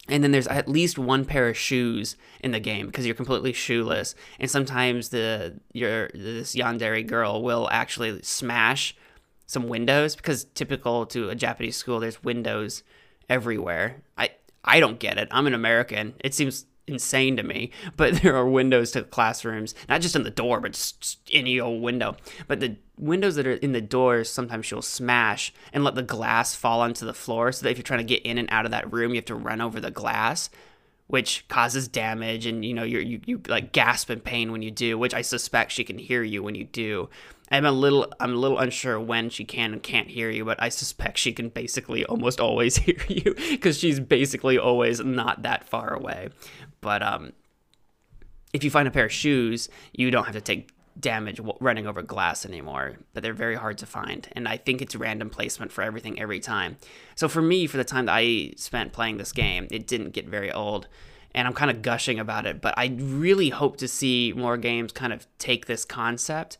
and 0.09 0.23
then 0.25 0.33
there's 0.33 0.47
at 0.49 0.69
least 0.69 0.99
one 0.99 1.25
pair 1.25 1.49
of 1.49 1.57
shoes 1.57 2.17
in 2.41 2.51
the 2.51 2.61
game 2.61 2.87
because 2.87 3.07
you're 3.07 3.15
completely 3.15 3.53
shoeless 3.53 4.15
and 4.39 4.51
sometimes 4.51 5.09
the 5.11 5.59
your 5.73 6.09
this 6.15 6.55
yandere 6.55 7.07
girl 7.07 7.43
will 7.43 7.69
actually 7.71 8.21
smash 8.23 8.95
some 9.47 9.69
windows 9.69 10.17
because 10.17 10.45
typical 10.55 11.07
to 11.07 11.29
a 11.29 11.35
japanese 11.35 11.77
school 11.77 12.01
there's 12.01 12.23
windows 12.23 12.83
everywhere. 13.29 14.03
I 14.17 14.31
i 14.65 14.81
don't 14.81 14.99
get 14.99 15.19
it. 15.19 15.29
I'm 15.31 15.47
an 15.47 15.55
american. 15.55 16.15
It 16.23 16.35
seems 16.35 16.67
insane 16.87 17.37
to 17.37 17.43
me. 17.43 17.71
But 17.97 18.17
there 18.17 18.37
are 18.37 18.47
windows 18.47 18.91
to 18.93 19.03
classrooms 19.03 19.75
not 19.89 20.01
just 20.01 20.17
in 20.17 20.23
the 20.23 20.31
door 20.31 20.61
but 20.61 20.73
just 20.73 21.19
any 21.33 21.61
old 21.61 21.83
window. 21.83 22.17
But 22.47 22.61
the 22.61 22.77
windows 22.99 23.37
that 23.37 23.47
are 23.47 23.53
in 23.53 23.73
the 23.73 23.81
doors 23.81 24.31
sometimes 24.31 24.67
she'll 24.67 24.83
smash 24.83 25.53
and 25.73 25.85
let 25.85 25.95
the 25.95 26.03
glass 26.03 26.55
fall 26.55 26.81
onto 26.81 27.07
the 27.07 27.15
floor 27.15 27.53
so 27.53 27.65
that 27.65 27.71
if 27.71 27.79
you're 27.79 27.83
trying 27.83 27.99
to 27.99 28.05
get 28.05 28.23
in 28.23 28.39
and 28.39 28.49
out 28.51 28.65
of 28.65 28.71
that 28.71 28.93
room 28.93 29.11
you 29.11 29.17
have 29.17 29.25
to 29.27 29.35
run 29.35 29.61
over 29.61 29.81
the 29.81 29.91
glass 29.91 30.51
which 31.07 31.47
causes 31.49 31.87
damage 31.87 32.47
and 32.47 32.65
you 32.65 32.73
know 32.73 32.83
you 32.83 32.99
you 32.99 33.21
you 33.27 33.41
like 33.49 33.73
gasp 33.73 34.11
in 34.11 34.21
pain 34.21 34.53
when 34.53 34.63
you 34.63 34.71
do 34.71 34.97
which 34.97 35.13
i 35.13 35.21
suspect 35.21 35.73
she 35.73 35.85
can 35.85 35.99
hear 35.99 36.23
you 36.23 36.43
when 36.43 36.55
you 36.55 36.65
do 36.65 37.09
i'm 37.51 37.65
a 37.65 37.73
little 37.73 38.13
i'm 38.21 38.33
a 38.33 38.37
little 38.37 38.59
unsure 38.59 38.99
when 38.99 39.31
she 39.31 39.45
can 39.45 39.73
and 39.73 39.83
can't 39.83 40.09
hear 40.09 40.31
you 40.31 40.45
but 40.45 40.61
i 40.63 40.69
suspect 40.69 41.19
she 41.19 41.33
can 41.33 41.49
basically 41.49 42.05
almost 42.07 42.41
always 42.41 42.77
hear 42.79 42.99
you 43.09 43.35
because 43.51 43.79
she's 43.79 44.01
basically 44.01 44.59
always 44.59 45.01
not 45.01 45.43
that 45.43 45.65
far 45.65 45.95
away 45.95 46.29
but 46.81 47.03
um 47.03 47.33
if 48.53 48.63
you 48.63 48.71
find 48.71 48.87
a 48.87 48.91
pair 48.91 49.07
of 49.07 49.13
shoes 49.13 49.69
you 49.93 50.11
don't 50.11 50.25
have 50.25 50.35
to 50.35 50.41
take 50.41 50.71
damage 50.99 51.41
running 51.61 51.87
over 51.87 52.03
glass 52.03 52.47
anymore, 52.47 52.97
but 53.13 53.23
they're 53.23 53.33
very 53.33 53.57
hard 53.57 53.79
to 53.79 53.87
find. 53.87 54.29
And 54.33 54.47
I 54.47 54.57
think 54.57 54.81
it's 54.81 54.95
random 54.95 55.31
placement 55.31 55.73
for 55.73 55.83
everything 55.83 56.21
every 56.21 56.41
time. 56.41 56.77
So 57.15 57.29
for 57.29 57.43
me, 57.43 57.67
for 57.67 57.77
the 57.77 57.85
time 57.85 58.07
that 58.07 58.15
I 58.15 58.53
spent 58.57 58.93
playing 58.93 59.17
this 59.17 59.33
game, 59.33 59.67
it 59.71 59.87
didn't 59.87 60.11
get 60.11 60.29
very 60.29 60.53
old. 60.53 60.87
And 61.35 61.49
I'm 61.49 61.55
kind 61.55 61.71
of 61.71 61.83
gushing 61.83 62.21
about 62.21 62.47
it, 62.47 62.61
but 62.61 62.75
I 62.77 62.97
really 62.97 63.51
hope 63.51 63.77
to 63.79 63.89
see 63.89 64.33
more 64.37 64.57
games 64.57 64.93
kind 64.93 65.13
of 65.13 65.27
take 65.39 65.67
this 65.67 65.85
concept 65.85 66.59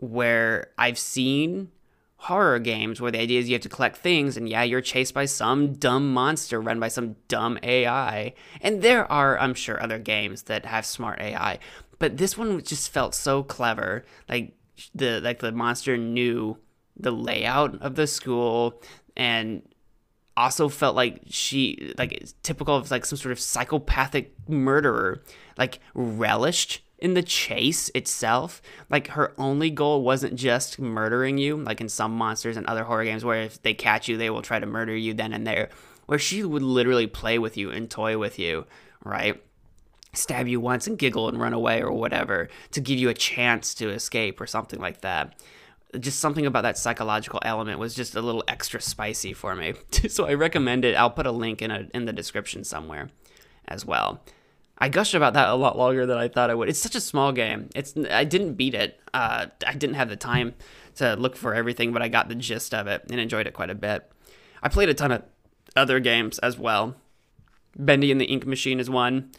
where 0.00 0.70
I've 0.76 0.98
seen 0.98 1.70
horror 2.16 2.58
games 2.58 3.00
where 3.00 3.10
the 3.10 3.18
idea 3.18 3.40
is 3.40 3.48
you 3.48 3.54
have 3.54 3.62
to 3.62 3.68
collect 3.70 3.96
things 3.96 4.36
and 4.36 4.46
yeah 4.46 4.62
you're 4.62 4.82
chased 4.82 5.14
by 5.14 5.24
some 5.24 5.72
dumb 5.72 6.12
monster 6.12 6.60
run 6.60 6.78
by 6.78 6.86
some 6.86 7.16
dumb 7.28 7.58
ai 7.62 8.34
and 8.60 8.82
there 8.82 9.10
are 9.10 9.38
i'm 9.38 9.54
sure 9.54 9.82
other 9.82 9.98
games 9.98 10.42
that 10.42 10.66
have 10.66 10.84
smart 10.84 11.18
ai 11.18 11.58
but 12.00 12.16
this 12.16 12.36
one 12.36 12.60
just 12.62 12.90
felt 12.90 13.14
so 13.14 13.44
clever. 13.44 14.04
Like 14.28 14.56
the 14.92 15.20
like 15.20 15.38
the 15.38 15.52
monster 15.52 15.96
knew 15.96 16.58
the 16.96 17.12
layout 17.12 17.80
of 17.80 17.94
the 17.94 18.08
school 18.08 18.82
and 19.16 19.62
also 20.36 20.68
felt 20.68 20.96
like 20.96 21.20
she 21.28 21.92
like 21.98 22.26
typical 22.42 22.74
of 22.74 22.90
like 22.90 23.04
some 23.04 23.18
sort 23.18 23.30
of 23.30 23.38
psychopathic 23.38 24.34
murderer. 24.48 25.22
Like 25.56 25.78
relished 25.94 26.82
in 27.00 27.14
the 27.14 27.22
chase 27.22 27.90
itself 27.94 28.60
like 28.88 29.08
her 29.08 29.32
only 29.38 29.70
goal 29.70 30.02
wasn't 30.02 30.34
just 30.34 30.78
murdering 30.78 31.38
you 31.38 31.56
like 31.56 31.80
in 31.80 31.88
some 31.88 32.12
monsters 32.12 32.56
and 32.56 32.66
other 32.66 32.84
horror 32.84 33.04
games 33.04 33.24
where 33.24 33.42
if 33.42 33.60
they 33.62 33.74
catch 33.74 34.08
you 34.08 34.16
they 34.16 34.30
will 34.30 34.42
try 34.42 34.58
to 34.58 34.66
murder 34.66 34.96
you 34.96 35.14
then 35.14 35.32
and 35.32 35.46
there 35.46 35.68
where 36.06 36.18
she 36.18 36.42
would 36.44 36.62
literally 36.62 37.06
play 37.06 37.38
with 37.38 37.56
you 37.56 37.70
and 37.70 37.90
toy 37.90 38.18
with 38.18 38.38
you 38.38 38.66
right 39.04 39.42
stab 40.12 40.48
you 40.48 40.60
once 40.60 40.86
and 40.86 40.98
giggle 40.98 41.28
and 41.28 41.40
run 41.40 41.52
away 41.52 41.82
or 41.82 41.92
whatever 41.92 42.48
to 42.72 42.80
give 42.80 42.98
you 42.98 43.08
a 43.08 43.14
chance 43.14 43.74
to 43.74 43.90
escape 43.90 44.40
or 44.40 44.46
something 44.46 44.80
like 44.80 45.00
that. 45.02 45.40
Just 45.98 46.20
something 46.20 46.46
about 46.46 46.62
that 46.62 46.78
psychological 46.78 47.40
element 47.44 47.78
was 47.78 47.94
just 47.94 48.14
a 48.14 48.22
little 48.22 48.44
extra 48.46 48.80
spicy 48.80 49.32
for 49.32 49.56
me. 49.56 49.74
so 50.08 50.26
I 50.26 50.34
recommend 50.34 50.84
it. 50.84 50.96
I'll 50.96 51.10
put 51.10 51.26
a 51.26 51.32
link 51.32 51.62
in 51.62 51.70
a, 51.70 51.88
in 51.92 52.04
the 52.04 52.12
description 52.12 52.64
somewhere 52.64 53.10
as 53.66 53.84
well. 53.84 54.20
I 54.80 54.88
gushed 54.88 55.14
about 55.14 55.34
that 55.34 55.48
a 55.48 55.54
lot 55.54 55.76
longer 55.76 56.06
than 56.06 56.16
I 56.16 56.28
thought 56.28 56.48
I 56.48 56.54
would. 56.54 56.68
It's 56.68 56.78
such 56.78 56.94
a 56.94 57.00
small 57.00 57.32
game. 57.32 57.68
It's 57.74 57.94
I 58.10 58.24
didn't 58.24 58.54
beat 58.54 58.74
it. 58.74 58.98
Uh, 59.12 59.46
I 59.66 59.74
didn't 59.74 59.96
have 59.96 60.08
the 60.08 60.16
time 60.16 60.54
to 60.96 61.16
look 61.16 61.36
for 61.36 61.54
everything, 61.54 61.92
but 61.92 62.00
I 62.00 62.08
got 62.08 62.28
the 62.28 62.34
gist 62.34 62.72
of 62.72 62.86
it 62.86 63.04
and 63.10 63.20
enjoyed 63.20 63.46
it 63.46 63.52
quite 63.52 63.70
a 63.70 63.74
bit. 63.74 64.10
I 64.62 64.68
played 64.68 64.88
a 64.88 64.94
ton 64.94 65.12
of 65.12 65.22
other 65.76 66.00
games 66.00 66.38
as 66.38 66.58
well. 66.58 66.96
Bendy 67.76 68.10
and 68.10 68.20
the 68.20 68.24
Ink 68.24 68.46
Machine 68.46 68.80
is 68.80 68.88
one. 68.88 69.30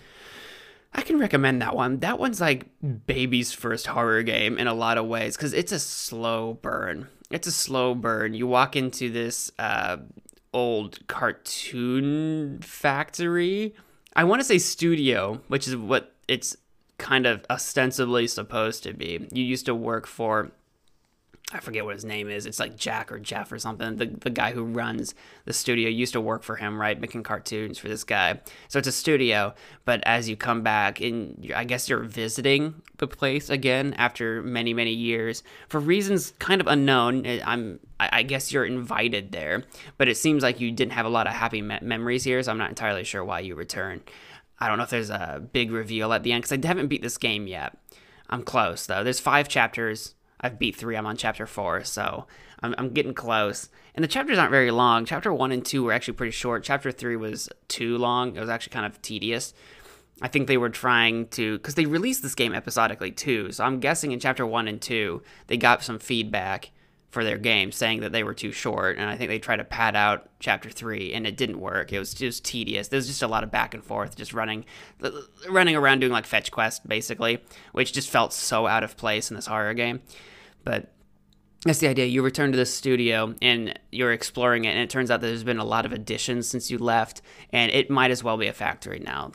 I 0.94 1.02
can 1.02 1.20
recommend 1.20 1.62
that 1.62 1.76
one. 1.76 2.00
That 2.00 2.20
one's 2.20 2.42
like 2.42 2.68
baby's 3.08 3.52
first 3.54 3.88
horror 3.88 4.24
game 4.24 4.58
in 4.58 4.68
a 4.68 4.74
lot 4.74 4.98
of 4.98 5.08
ways 5.08 5.38
because 5.38 5.54
it's 5.54 5.72
a 5.72 5.80
slow 5.80 6.56
burn. 6.56 7.08
It's 7.30 7.48
a 7.48 7.52
slow 7.52 7.96
burn. 7.96 8.34
You 8.34 8.46
walk 8.46 8.76
into 8.76 9.10
this 9.10 9.52
uh, 9.58 9.98
old 10.54 11.08
cartoon 11.08 12.60
factory. 12.62 13.74
I 14.16 14.24
want 14.24 14.42
to 14.42 14.46
say 14.46 14.58
studio, 14.58 15.42
which 15.48 15.68
is 15.68 15.76
what 15.76 16.14
it's 16.28 16.56
kind 16.98 17.26
of 17.26 17.46
ostensibly 17.50 18.28
supposed 18.28 18.84
to 18.84 18.94
be. 18.94 19.28
You 19.32 19.44
used 19.44 19.66
to 19.66 19.76
work 19.76 20.06
for 20.06 20.52
I 21.54 21.60
forget 21.60 21.84
what 21.84 21.96
his 21.96 22.06
name 22.06 22.30
is. 22.30 22.46
It's 22.46 22.60
like 22.60 22.78
Jack 22.78 23.12
or 23.12 23.20
Jeff 23.20 23.52
or 23.52 23.60
something. 23.60 23.98
The, 23.98 24.06
the 24.06 24.30
guy 24.30 24.52
who 24.52 24.64
runs 24.64 25.14
the 25.46 25.54
studio 25.54 25.90
used 25.90 26.14
to 26.14 26.22
work 26.22 26.44
for 26.44 26.56
him, 26.56 26.80
right? 26.80 27.00
Making 27.00 27.24
cartoons 27.24 27.78
for 27.78 27.88
this 27.88 28.04
guy. 28.04 28.40
So 28.70 28.80
it's 28.80 28.88
a 28.88 28.92
studio, 28.92 29.54
but 29.84 30.02
as 30.06 30.30
you 30.30 30.38
come 30.38 30.62
back, 30.62 31.02
and 31.02 31.52
I 31.56 31.66
guess 31.66 31.90
you're 31.90 32.04
visiting 32.04 32.82
the 32.98 33.08
place 33.08 33.50
again 33.50 33.94
after 33.98 34.42
many, 34.42 34.74
many 34.74 34.94
years 34.94 35.44
for 35.68 35.80
reasons 35.80 36.34
kind 36.40 36.62
of 36.62 36.68
unknown. 36.68 37.26
Eh, 37.26 37.42
I'm, 37.46 37.80
I 38.00 38.24
guess 38.24 38.52
you're 38.52 38.66
invited 38.66 39.32
there, 39.32 39.64
but 39.98 40.08
it 40.08 40.18
seems 40.18 40.44
like 40.44 40.60
you 40.60 40.72
didn't 40.72 40.94
have 40.94 41.06
a 41.06 41.10
lot 41.10 41.28
of 41.28 41.34
happy 41.34 41.62
me- 41.62 41.80
memories 41.82 42.24
here, 42.24 42.42
so 42.42 42.52
I'm 42.52 42.58
not 42.58 42.70
entirely 42.70 43.04
sure 43.04 43.24
why 43.24 43.42
you 43.42 43.56
return. 43.56 44.02
I 44.60 44.68
don't 44.68 44.78
know 44.78 44.84
if 44.84 44.90
there's 44.90 45.10
a 45.10 45.44
big 45.52 45.72
reveal 45.72 46.14
at 46.14 46.24
the 46.24 46.32
end 46.32 46.44
because 46.44 46.58
I 46.58 46.68
haven't 46.68 46.88
beat 46.88 47.02
this 47.02 47.18
game 47.18 47.48
yet. 47.48 47.78
I'm 48.30 48.44
close 48.44 48.86
though. 48.86 49.04
There's 49.04 49.20
five 49.20 49.50
chapters 49.50 50.16
I've 50.42 50.60
beat 50.60 50.76
three. 50.76 50.98
I'm 50.98 51.06
on 51.06 51.18
chapter 51.18 51.46
four, 51.46 51.84
so 51.84 52.26
I'm, 52.62 52.76
I'm 52.78 52.90
getting 52.90 53.14
close. 53.14 53.70
And 53.94 54.04
the 54.04 54.08
chapters 54.08 54.38
aren't 54.38 54.52
very 54.52 54.72
long. 54.72 55.06
Chapter 55.06 55.32
one 55.32 55.52
and 55.52 55.64
two 55.64 55.84
were 55.84 55.94
actually 55.94 56.16
pretty 56.16 56.32
short. 56.32 56.64
Chapter 56.64 56.92
three 56.92 57.16
was 57.16 57.48
too 57.68 57.98
long. 57.98 58.36
It 58.36 58.40
was 58.40 58.50
actually 58.50 58.74
kind 58.74 58.86
of 58.86 59.02
tedious. 59.02 59.54
I 60.22 60.28
think 60.28 60.48
they 60.48 60.58
were 60.58 60.70
trying 60.70 61.28
to, 61.30 61.58
because 61.58 61.76
they 61.76 61.86
released 61.86 62.22
this 62.22 62.36
game 62.36 62.54
episodically 62.54 63.12
too. 63.12 63.52
So 63.52 63.64
I'm 63.64 63.80
guessing 63.80 64.12
in 64.12 64.20
chapter 64.20 64.46
one 64.46 64.68
and 64.68 64.82
two, 64.82 65.24
they 65.48 65.58
got 65.58 65.84
some 65.84 66.00
feedback 66.00 66.72
for 67.10 67.24
their 67.26 67.38
game 67.38 67.72
saying 67.72 68.00
that 68.00 68.14
they 68.14 68.24
were 68.24 68.34
too 68.34 68.52
short. 68.52 68.98
And 68.98 69.10
I 69.10 69.18
think 69.18 69.30
they 69.30 69.40
tried 69.40 69.58
to 69.58 69.66
pad 69.66 69.96
out 69.96 70.30
chapter 70.40 70.70
three 70.70 71.12
and 71.14 71.28
it 71.28 71.36
didn't 71.38 71.60
work. 71.60 71.92
It 71.92 72.00
was 72.00 72.14
just 72.14 72.46
tedious. 72.46 72.88
There 72.88 72.98
was 72.98 73.08
just 73.08 73.22
a 73.22 73.28
lot 73.28 73.44
of 73.44 73.52
back 73.52 73.74
and 73.74 73.84
forth, 73.84 74.16
just 74.16 74.34
running, 74.34 74.64
running 75.50 75.76
around 75.76 76.00
doing 76.00 76.14
like 76.14 76.26
fetch 76.26 76.52
quest 76.52 76.88
basically, 76.88 77.44
which 77.74 77.92
just 77.92 78.10
felt 78.10 78.32
so 78.32 78.66
out 78.66 78.84
of 78.84 78.96
place 78.96 79.30
in 79.30 79.36
this 79.36 79.48
horror 79.48 79.74
game. 79.74 80.02
But 80.64 80.92
that's 81.66 81.80
the 81.80 81.88
idea. 81.88 82.06
You 82.06 82.24
return 82.24 82.52
to 82.52 82.58
the 82.58 82.66
studio 82.66 83.36
and 83.42 83.78
you're 83.92 84.14
exploring 84.14 84.66
it, 84.66 84.70
and 84.70 84.80
it 84.80 84.90
turns 84.90 85.12
out 85.12 85.22
that 85.22 85.28
there's 85.28 85.44
been 85.44 85.60
a 85.60 85.66
lot 85.66 85.86
of 85.86 85.94
additions 85.94 86.48
since 86.48 86.72
you 86.72 86.78
left, 86.78 87.22
and 87.52 87.72
it 87.72 87.90
might 87.90 88.12
as 88.12 88.24
well 88.24 88.38
be 88.38 88.48
a 88.48 88.54
factory 88.54 89.00
now. 89.00 89.32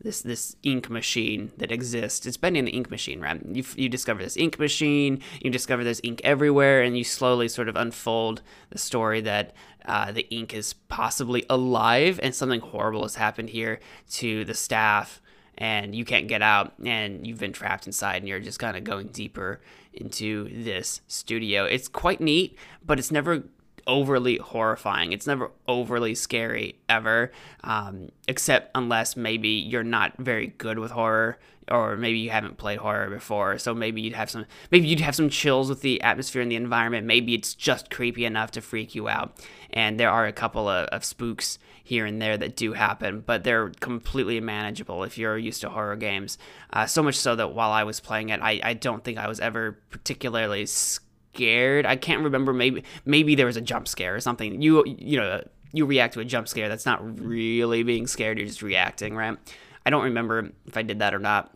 This 0.00 0.20
this 0.20 0.56
ink 0.62 0.88
machine 0.88 1.52
that 1.56 1.72
exists. 1.72 2.26
It's 2.26 2.36
been 2.36 2.54
in 2.54 2.66
the 2.66 2.70
ink 2.70 2.90
machine, 2.90 3.20
right? 3.20 3.40
You 3.44 3.64
you 3.76 3.88
discover 3.88 4.22
this 4.22 4.36
ink 4.36 4.58
machine. 4.58 5.22
You 5.40 5.50
discover 5.50 5.84
there's 5.84 6.02
ink 6.04 6.20
everywhere, 6.22 6.82
and 6.82 6.96
you 6.96 7.04
slowly 7.04 7.48
sort 7.48 7.68
of 7.68 7.76
unfold 7.76 8.42
the 8.70 8.78
story 8.78 9.20
that 9.22 9.54
uh, 9.86 10.12
the 10.12 10.28
ink 10.30 10.54
is 10.54 10.74
possibly 10.74 11.44
alive, 11.50 12.20
and 12.22 12.34
something 12.34 12.60
horrible 12.60 13.02
has 13.02 13.16
happened 13.16 13.50
here 13.50 13.80
to 14.12 14.44
the 14.44 14.54
staff 14.54 15.20
and 15.58 15.94
you 15.94 16.04
can't 16.04 16.28
get 16.28 16.42
out 16.42 16.74
and 16.84 17.26
you've 17.26 17.38
been 17.38 17.52
trapped 17.52 17.86
inside 17.86 18.16
and 18.16 18.28
you're 18.28 18.40
just 18.40 18.58
kind 18.58 18.76
of 18.76 18.84
going 18.84 19.08
deeper 19.08 19.60
into 19.92 20.48
this 20.64 21.00
studio. 21.08 21.64
It's 21.64 21.88
quite 21.88 22.20
neat, 22.20 22.58
but 22.84 22.98
it's 22.98 23.10
never 23.10 23.44
overly 23.86 24.36
horrifying. 24.38 25.12
It's 25.12 25.26
never 25.26 25.50
overly 25.68 26.14
scary 26.14 26.76
ever, 26.88 27.32
um, 27.62 28.10
except 28.28 28.70
unless 28.74 29.16
maybe 29.16 29.48
you're 29.48 29.84
not 29.84 30.16
very 30.18 30.48
good 30.58 30.78
with 30.78 30.90
horror 30.90 31.38
or 31.68 31.96
maybe 31.96 32.18
you 32.18 32.30
haven't 32.30 32.58
played 32.58 32.78
horror 32.78 33.10
before. 33.10 33.58
So 33.58 33.74
maybe 33.74 34.00
you'd 34.00 34.14
have 34.14 34.30
some 34.30 34.46
maybe 34.70 34.86
you'd 34.86 35.00
have 35.00 35.14
some 35.14 35.28
chills 35.28 35.68
with 35.68 35.82
the 35.82 36.00
atmosphere 36.02 36.42
and 36.42 36.50
the 36.50 36.56
environment. 36.56 37.06
Maybe 37.06 37.34
it's 37.34 37.54
just 37.54 37.90
creepy 37.90 38.24
enough 38.24 38.52
to 38.52 38.60
freak 38.60 38.94
you 38.94 39.08
out. 39.08 39.36
And 39.70 39.98
there 39.98 40.10
are 40.10 40.26
a 40.26 40.32
couple 40.32 40.68
of, 40.68 40.86
of 40.88 41.04
spooks 41.04 41.58
here 41.82 42.04
and 42.04 42.20
there 42.20 42.36
that 42.36 42.56
do 42.56 42.72
happen, 42.72 43.20
but 43.20 43.44
they're 43.44 43.70
completely 43.80 44.40
manageable 44.40 45.04
if 45.04 45.16
you're 45.16 45.38
used 45.38 45.60
to 45.60 45.68
horror 45.68 45.96
games. 45.96 46.36
Uh, 46.72 46.86
so 46.86 47.02
much 47.02 47.14
so 47.14 47.36
that 47.36 47.52
while 47.52 47.70
I 47.70 47.84
was 47.84 48.00
playing 48.00 48.30
it, 48.30 48.40
I, 48.42 48.60
I 48.62 48.74
don't 48.74 49.04
think 49.04 49.18
I 49.18 49.28
was 49.28 49.38
ever 49.38 49.78
particularly 49.90 50.66
scared. 50.66 51.05
I 51.40 51.96
can't 51.96 52.22
remember. 52.22 52.52
Maybe 52.52 52.84
maybe 53.04 53.34
there 53.34 53.46
was 53.46 53.56
a 53.56 53.60
jump 53.60 53.88
scare 53.88 54.14
or 54.14 54.20
something. 54.20 54.60
You 54.62 54.84
you 54.86 55.18
know 55.18 55.42
you 55.72 55.84
react 55.84 56.14
to 56.14 56.20
a 56.20 56.24
jump 56.24 56.48
scare. 56.48 56.68
That's 56.68 56.86
not 56.86 57.20
really 57.20 57.82
being 57.82 58.06
scared. 58.06 58.38
You're 58.38 58.46
just 58.46 58.62
reacting, 58.62 59.14
right? 59.14 59.36
I 59.84 59.90
don't 59.90 60.04
remember 60.04 60.50
if 60.66 60.76
I 60.76 60.82
did 60.82 61.00
that 61.00 61.14
or 61.14 61.18
not. 61.18 61.52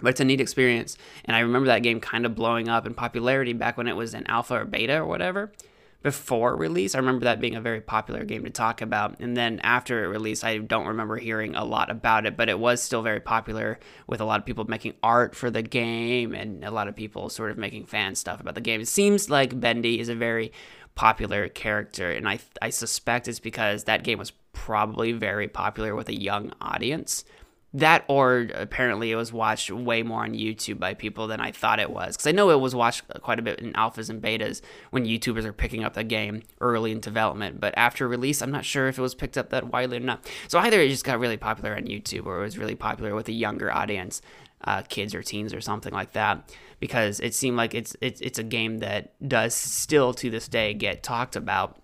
But 0.00 0.10
it's 0.10 0.20
a 0.20 0.24
neat 0.24 0.40
experience. 0.40 0.96
And 1.24 1.36
I 1.36 1.40
remember 1.40 1.66
that 1.66 1.82
game 1.82 2.00
kind 2.00 2.24
of 2.24 2.34
blowing 2.34 2.68
up 2.68 2.86
in 2.86 2.94
popularity 2.94 3.52
back 3.52 3.76
when 3.76 3.86
it 3.86 3.96
was 3.96 4.14
in 4.14 4.26
alpha 4.28 4.60
or 4.60 4.64
beta 4.64 4.98
or 4.98 5.04
whatever. 5.04 5.52
Before 6.02 6.56
release, 6.56 6.94
I 6.94 6.98
remember 6.98 7.24
that 7.24 7.40
being 7.40 7.56
a 7.56 7.60
very 7.60 7.80
popular 7.80 8.24
game 8.24 8.44
to 8.44 8.50
talk 8.50 8.80
about. 8.80 9.20
And 9.20 9.36
then 9.36 9.60
after 9.62 10.04
it 10.04 10.08
released, 10.08 10.44
I 10.44 10.58
don't 10.58 10.86
remember 10.86 11.16
hearing 11.16 11.54
a 11.54 11.64
lot 11.64 11.90
about 11.90 12.24
it, 12.24 12.36
but 12.36 12.48
it 12.48 12.58
was 12.58 12.82
still 12.82 13.02
very 13.02 13.20
popular 13.20 13.78
with 14.06 14.20
a 14.20 14.24
lot 14.24 14.40
of 14.40 14.46
people 14.46 14.64
making 14.64 14.94
art 15.02 15.34
for 15.34 15.50
the 15.50 15.62
game 15.62 16.34
and 16.34 16.64
a 16.64 16.70
lot 16.70 16.88
of 16.88 16.96
people 16.96 17.28
sort 17.28 17.50
of 17.50 17.58
making 17.58 17.84
fan 17.84 18.14
stuff 18.14 18.40
about 18.40 18.54
the 18.54 18.60
game. 18.62 18.80
It 18.80 18.88
seems 18.88 19.28
like 19.28 19.60
Bendy 19.60 20.00
is 20.00 20.08
a 20.08 20.14
very 20.14 20.52
popular 20.94 21.48
character, 21.48 22.10
and 22.10 22.28
I, 22.28 22.40
I 22.60 22.70
suspect 22.70 23.28
it's 23.28 23.40
because 23.40 23.84
that 23.84 24.02
game 24.02 24.18
was 24.18 24.32
probably 24.52 25.12
very 25.12 25.48
popular 25.48 25.94
with 25.94 26.08
a 26.08 26.18
young 26.18 26.52
audience 26.60 27.24
that 27.72 28.04
or 28.08 28.48
apparently 28.54 29.12
it 29.12 29.16
was 29.16 29.32
watched 29.32 29.70
way 29.70 30.02
more 30.02 30.24
on 30.24 30.32
YouTube 30.32 30.80
by 30.80 30.92
people 30.92 31.28
than 31.28 31.40
I 31.40 31.52
thought 31.52 31.78
it 31.78 31.90
was. 31.90 32.16
Because 32.16 32.26
I 32.26 32.32
know 32.32 32.50
it 32.50 32.58
was 32.58 32.74
watched 32.74 33.06
quite 33.20 33.38
a 33.38 33.42
bit 33.42 33.60
in 33.60 33.72
alphas 33.74 34.10
and 34.10 34.20
betas 34.20 34.60
when 34.90 35.06
YouTubers 35.06 35.44
are 35.44 35.52
picking 35.52 35.84
up 35.84 35.94
the 35.94 36.02
game 36.02 36.42
early 36.60 36.90
in 36.90 36.98
development. 36.98 37.60
But 37.60 37.74
after 37.76 38.08
release, 38.08 38.42
I'm 38.42 38.50
not 38.50 38.64
sure 38.64 38.88
if 38.88 38.98
it 38.98 39.02
was 39.02 39.14
picked 39.14 39.38
up 39.38 39.50
that 39.50 39.68
widely 39.68 39.98
or 39.98 40.00
not. 40.00 40.28
So 40.48 40.58
either 40.58 40.80
it 40.80 40.88
just 40.88 41.04
got 41.04 41.20
really 41.20 41.36
popular 41.36 41.76
on 41.76 41.84
YouTube 41.84 42.26
or 42.26 42.40
it 42.40 42.42
was 42.42 42.58
really 42.58 42.74
popular 42.74 43.14
with 43.14 43.28
a 43.28 43.32
younger 43.32 43.70
audience, 43.70 44.20
uh, 44.64 44.82
kids 44.82 45.14
or 45.14 45.22
teens 45.22 45.54
or 45.54 45.60
something 45.60 45.92
like 45.92 46.12
that. 46.12 46.52
Because 46.80 47.20
it 47.20 47.34
seemed 47.34 47.56
like 47.56 47.74
it's, 47.74 47.94
it's, 48.00 48.20
it's 48.20 48.38
a 48.40 48.44
game 48.44 48.78
that 48.78 49.12
does 49.26 49.54
still 49.54 50.12
to 50.14 50.28
this 50.28 50.48
day 50.48 50.74
get 50.74 51.04
talked 51.04 51.36
about. 51.36 51.80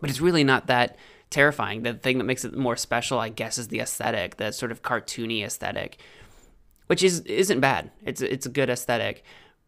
But 0.00 0.08
it's 0.08 0.20
really 0.22 0.42
not 0.42 0.68
that 0.68 0.96
terrifying. 1.32 1.82
The 1.82 1.94
thing 1.94 2.18
that 2.18 2.24
makes 2.24 2.44
it 2.44 2.56
more 2.56 2.76
special, 2.76 3.18
I 3.18 3.30
guess, 3.30 3.58
is 3.58 3.68
the 3.68 3.80
aesthetic, 3.80 4.36
the 4.36 4.52
sort 4.52 4.70
of 4.70 4.82
cartoony 4.82 5.44
aesthetic, 5.44 5.98
which 6.86 7.02
is 7.02 7.20
isn't 7.20 7.60
bad. 7.60 7.90
It's 8.04 8.20
it's 8.20 8.46
a 8.46 8.50
good 8.50 8.70
aesthetic, 8.70 9.24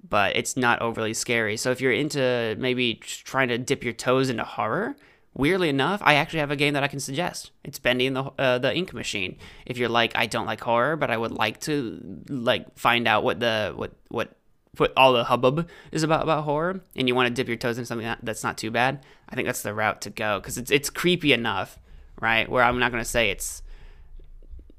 but 0.09 0.37
it's 0.37 0.57
not 0.57 0.81
overly 0.81 1.15
scary. 1.15 1.57
So 1.57 1.71
if 1.73 1.81
you're 1.81 1.93
into 1.93 2.55
maybe 2.59 2.95
trying 2.95 3.49
to 3.49 3.59
dip 3.59 3.83
your 3.83 3.95
toes 3.95 4.31
into 4.31 4.45
horror, 4.45 4.95
weirdly 5.35 5.69
enough, 5.69 6.01
I 6.05 6.15
actually 6.15 6.41
have 6.41 6.51
a 6.51 6.57
game 6.57 6.75
that 6.75 6.85
I 6.85 6.89
can 6.89 7.01
suggest. 7.01 7.51
It's 7.65 7.79
Bendy 7.79 8.07
and 8.07 8.17
the 8.17 8.25
uh, 8.39 8.59
the 8.59 8.75
Ink 8.77 8.93
Machine. 8.93 9.39
If 9.67 9.79
you're 9.79 9.89
like, 9.89 10.13
I 10.15 10.27
don't 10.27 10.47
like 10.47 10.61
horror, 10.61 10.97
but 10.97 11.11
I 11.11 11.17
would 11.17 11.33
like 11.33 11.61
to 11.63 12.01
like 12.29 12.79
find 12.79 13.09
out 13.09 13.25
what 13.25 13.41
the 13.41 13.73
what 13.75 13.93
what 14.09 14.37
what 14.77 14.93
all 14.97 15.13
the 15.13 15.25
hubbub 15.25 15.69
is 15.93 16.03
about 16.03 16.23
about 16.23 16.45
horror, 16.45 16.81
and 16.97 17.09
you 17.09 17.15
want 17.15 17.29
to 17.29 17.35
dip 17.35 17.49
your 17.49 17.57
toes 17.57 17.79
into 17.79 17.87
something 17.87 18.15
that's 18.23 18.43
not 18.43 18.59
too 18.59 18.71
bad, 18.71 19.05
I 19.29 19.35
think 19.35 19.47
that's 19.47 19.63
the 19.63 19.75
route 19.75 20.01
to 20.03 20.11
go 20.11 20.41
because 20.41 20.59
it's 20.59 20.71
it's 20.71 20.91
creepy 20.91 21.33
enough, 21.33 21.79
right? 22.21 22.49
Where 22.49 22.63
I'm 22.63 22.79
not 22.79 22.91
gonna 22.91 23.05
say 23.05 23.31
it's 23.31 23.63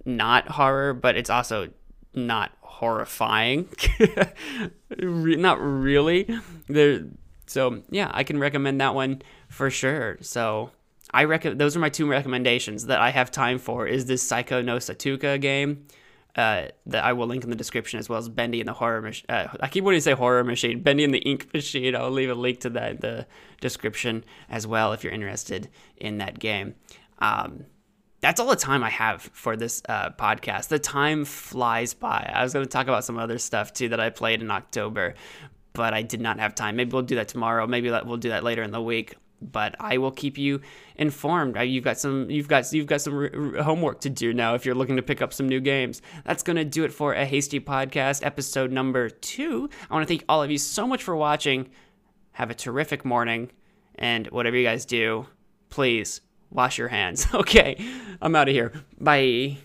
not 0.05 0.47
horror, 0.49 0.93
but 0.93 1.15
it's 1.15 1.29
also 1.29 1.69
not 2.13 2.51
horrifying. 2.61 3.69
not 4.97 5.59
really. 5.59 6.29
There. 6.67 7.05
So 7.47 7.83
yeah, 7.89 8.11
I 8.13 8.23
can 8.23 8.39
recommend 8.39 8.81
that 8.81 8.95
one 8.95 9.21
for 9.49 9.69
sure. 9.69 10.17
So 10.21 10.71
I 11.11 11.25
reckon 11.25 11.57
those 11.57 11.75
are 11.75 11.79
my 11.79 11.89
two 11.89 12.07
recommendations 12.07 12.87
that 12.87 12.99
I 12.99 13.11
have 13.11 13.31
time 13.31 13.59
for. 13.59 13.87
Is 13.87 14.05
this 14.05 14.27
Saiko 14.29 14.63
no 14.63 14.77
Sutoka 14.77 15.39
game? 15.39 15.87
Uh, 16.35 16.67
that 16.85 17.03
I 17.03 17.13
will 17.13 17.27
link 17.27 17.43
in 17.43 17.49
the 17.49 17.55
description 17.55 17.99
as 17.99 18.09
well 18.09 18.19
as 18.19 18.27
Bendy 18.27 18.59
and 18.59 18.67
the 18.67 18.73
horror 18.73 19.01
machine. 19.01 19.25
Uh, 19.29 19.47
I 19.61 19.67
keep 19.67 19.83
wanting 19.83 19.99
to 19.99 20.01
say 20.01 20.11
horror 20.13 20.43
machine. 20.43 20.81
Bendy 20.81 21.03
and 21.03 21.13
the 21.13 21.19
ink 21.19 21.47
machine. 21.53 21.95
I'll 21.95 22.11
leave 22.11 22.29
a 22.29 22.35
link 22.35 22.59
to 22.61 22.69
that 22.71 22.91
in 22.91 22.97
the 22.97 23.27
description 23.61 24.25
as 24.49 24.67
well 24.67 24.91
if 24.91 25.03
you're 25.03 25.13
interested 25.13 25.69
in 25.97 26.17
that 26.17 26.39
game. 26.39 26.75
Um, 27.19 27.65
that's 28.19 28.39
all 28.39 28.47
the 28.47 28.55
time 28.55 28.83
I 28.83 28.89
have 28.89 29.21
for 29.21 29.55
this 29.55 29.81
uh, 29.87 30.09
podcast. 30.11 30.67
The 30.67 30.79
time 30.79 31.25
flies 31.25 31.93
by. 31.93 32.31
I 32.33 32.43
was 32.43 32.53
going 32.53 32.65
to 32.65 32.71
talk 32.71 32.87
about 32.87 33.05
some 33.05 33.17
other 33.17 33.37
stuff 33.37 33.71
too 33.71 33.89
that 33.89 33.99
I 33.99 34.09
played 34.09 34.41
in 34.41 34.51
October, 34.51 35.13
but 35.73 35.93
I 35.93 36.01
did 36.01 36.21
not 36.21 36.39
have 36.39 36.55
time. 36.55 36.75
Maybe 36.75 36.91
we'll 36.91 37.03
do 37.03 37.15
that 37.15 37.27
tomorrow. 37.27 37.67
Maybe 37.67 37.89
we'll 37.89 38.17
do 38.17 38.29
that 38.29 38.43
later 38.43 38.63
in 38.63 38.71
the 38.71 38.81
week 38.81 39.15
but 39.41 39.75
I 39.79 39.97
will 39.97 40.11
keep 40.11 40.37
you 40.37 40.61
informed. 40.95 41.57
You've 41.57 41.83
got 41.83 41.97
some 41.99 42.29
you've 42.29 42.47
got 42.47 42.71
you've 42.71 42.87
got 42.87 43.01
some 43.01 43.55
homework 43.61 44.01
to 44.01 44.09
do 44.09 44.33
now 44.33 44.55
if 44.55 44.65
you're 44.65 44.75
looking 44.75 44.95
to 44.95 45.01
pick 45.01 45.21
up 45.21 45.33
some 45.33 45.47
new 45.47 45.59
games. 45.59 46.01
That's 46.25 46.43
going 46.43 46.57
to 46.57 46.65
do 46.65 46.83
it 46.83 46.93
for 46.93 47.13
a 47.13 47.25
hasty 47.25 47.59
podcast 47.59 48.25
episode 48.25 48.71
number 48.71 49.09
2. 49.09 49.69
I 49.89 49.93
want 49.93 50.07
to 50.07 50.11
thank 50.11 50.25
all 50.29 50.41
of 50.43 50.51
you 50.51 50.57
so 50.57 50.87
much 50.87 51.03
for 51.03 51.15
watching. 51.15 51.69
Have 52.33 52.49
a 52.49 52.55
terrific 52.55 53.05
morning 53.05 53.51
and 53.95 54.27
whatever 54.27 54.57
you 54.57 54.63
guys 54.65 54.85
do, 54.85 55.27
please 55.69 56.21
wash 56.49 56.77
your 56.77 56.89
hands. 56.89 57.27
Okay. 57.33 57.77
I'm 58.21 58.35
out 58.35 58.47
of 58.47 58.53
here. 58.53 58.71
Bye. 58.99 59.57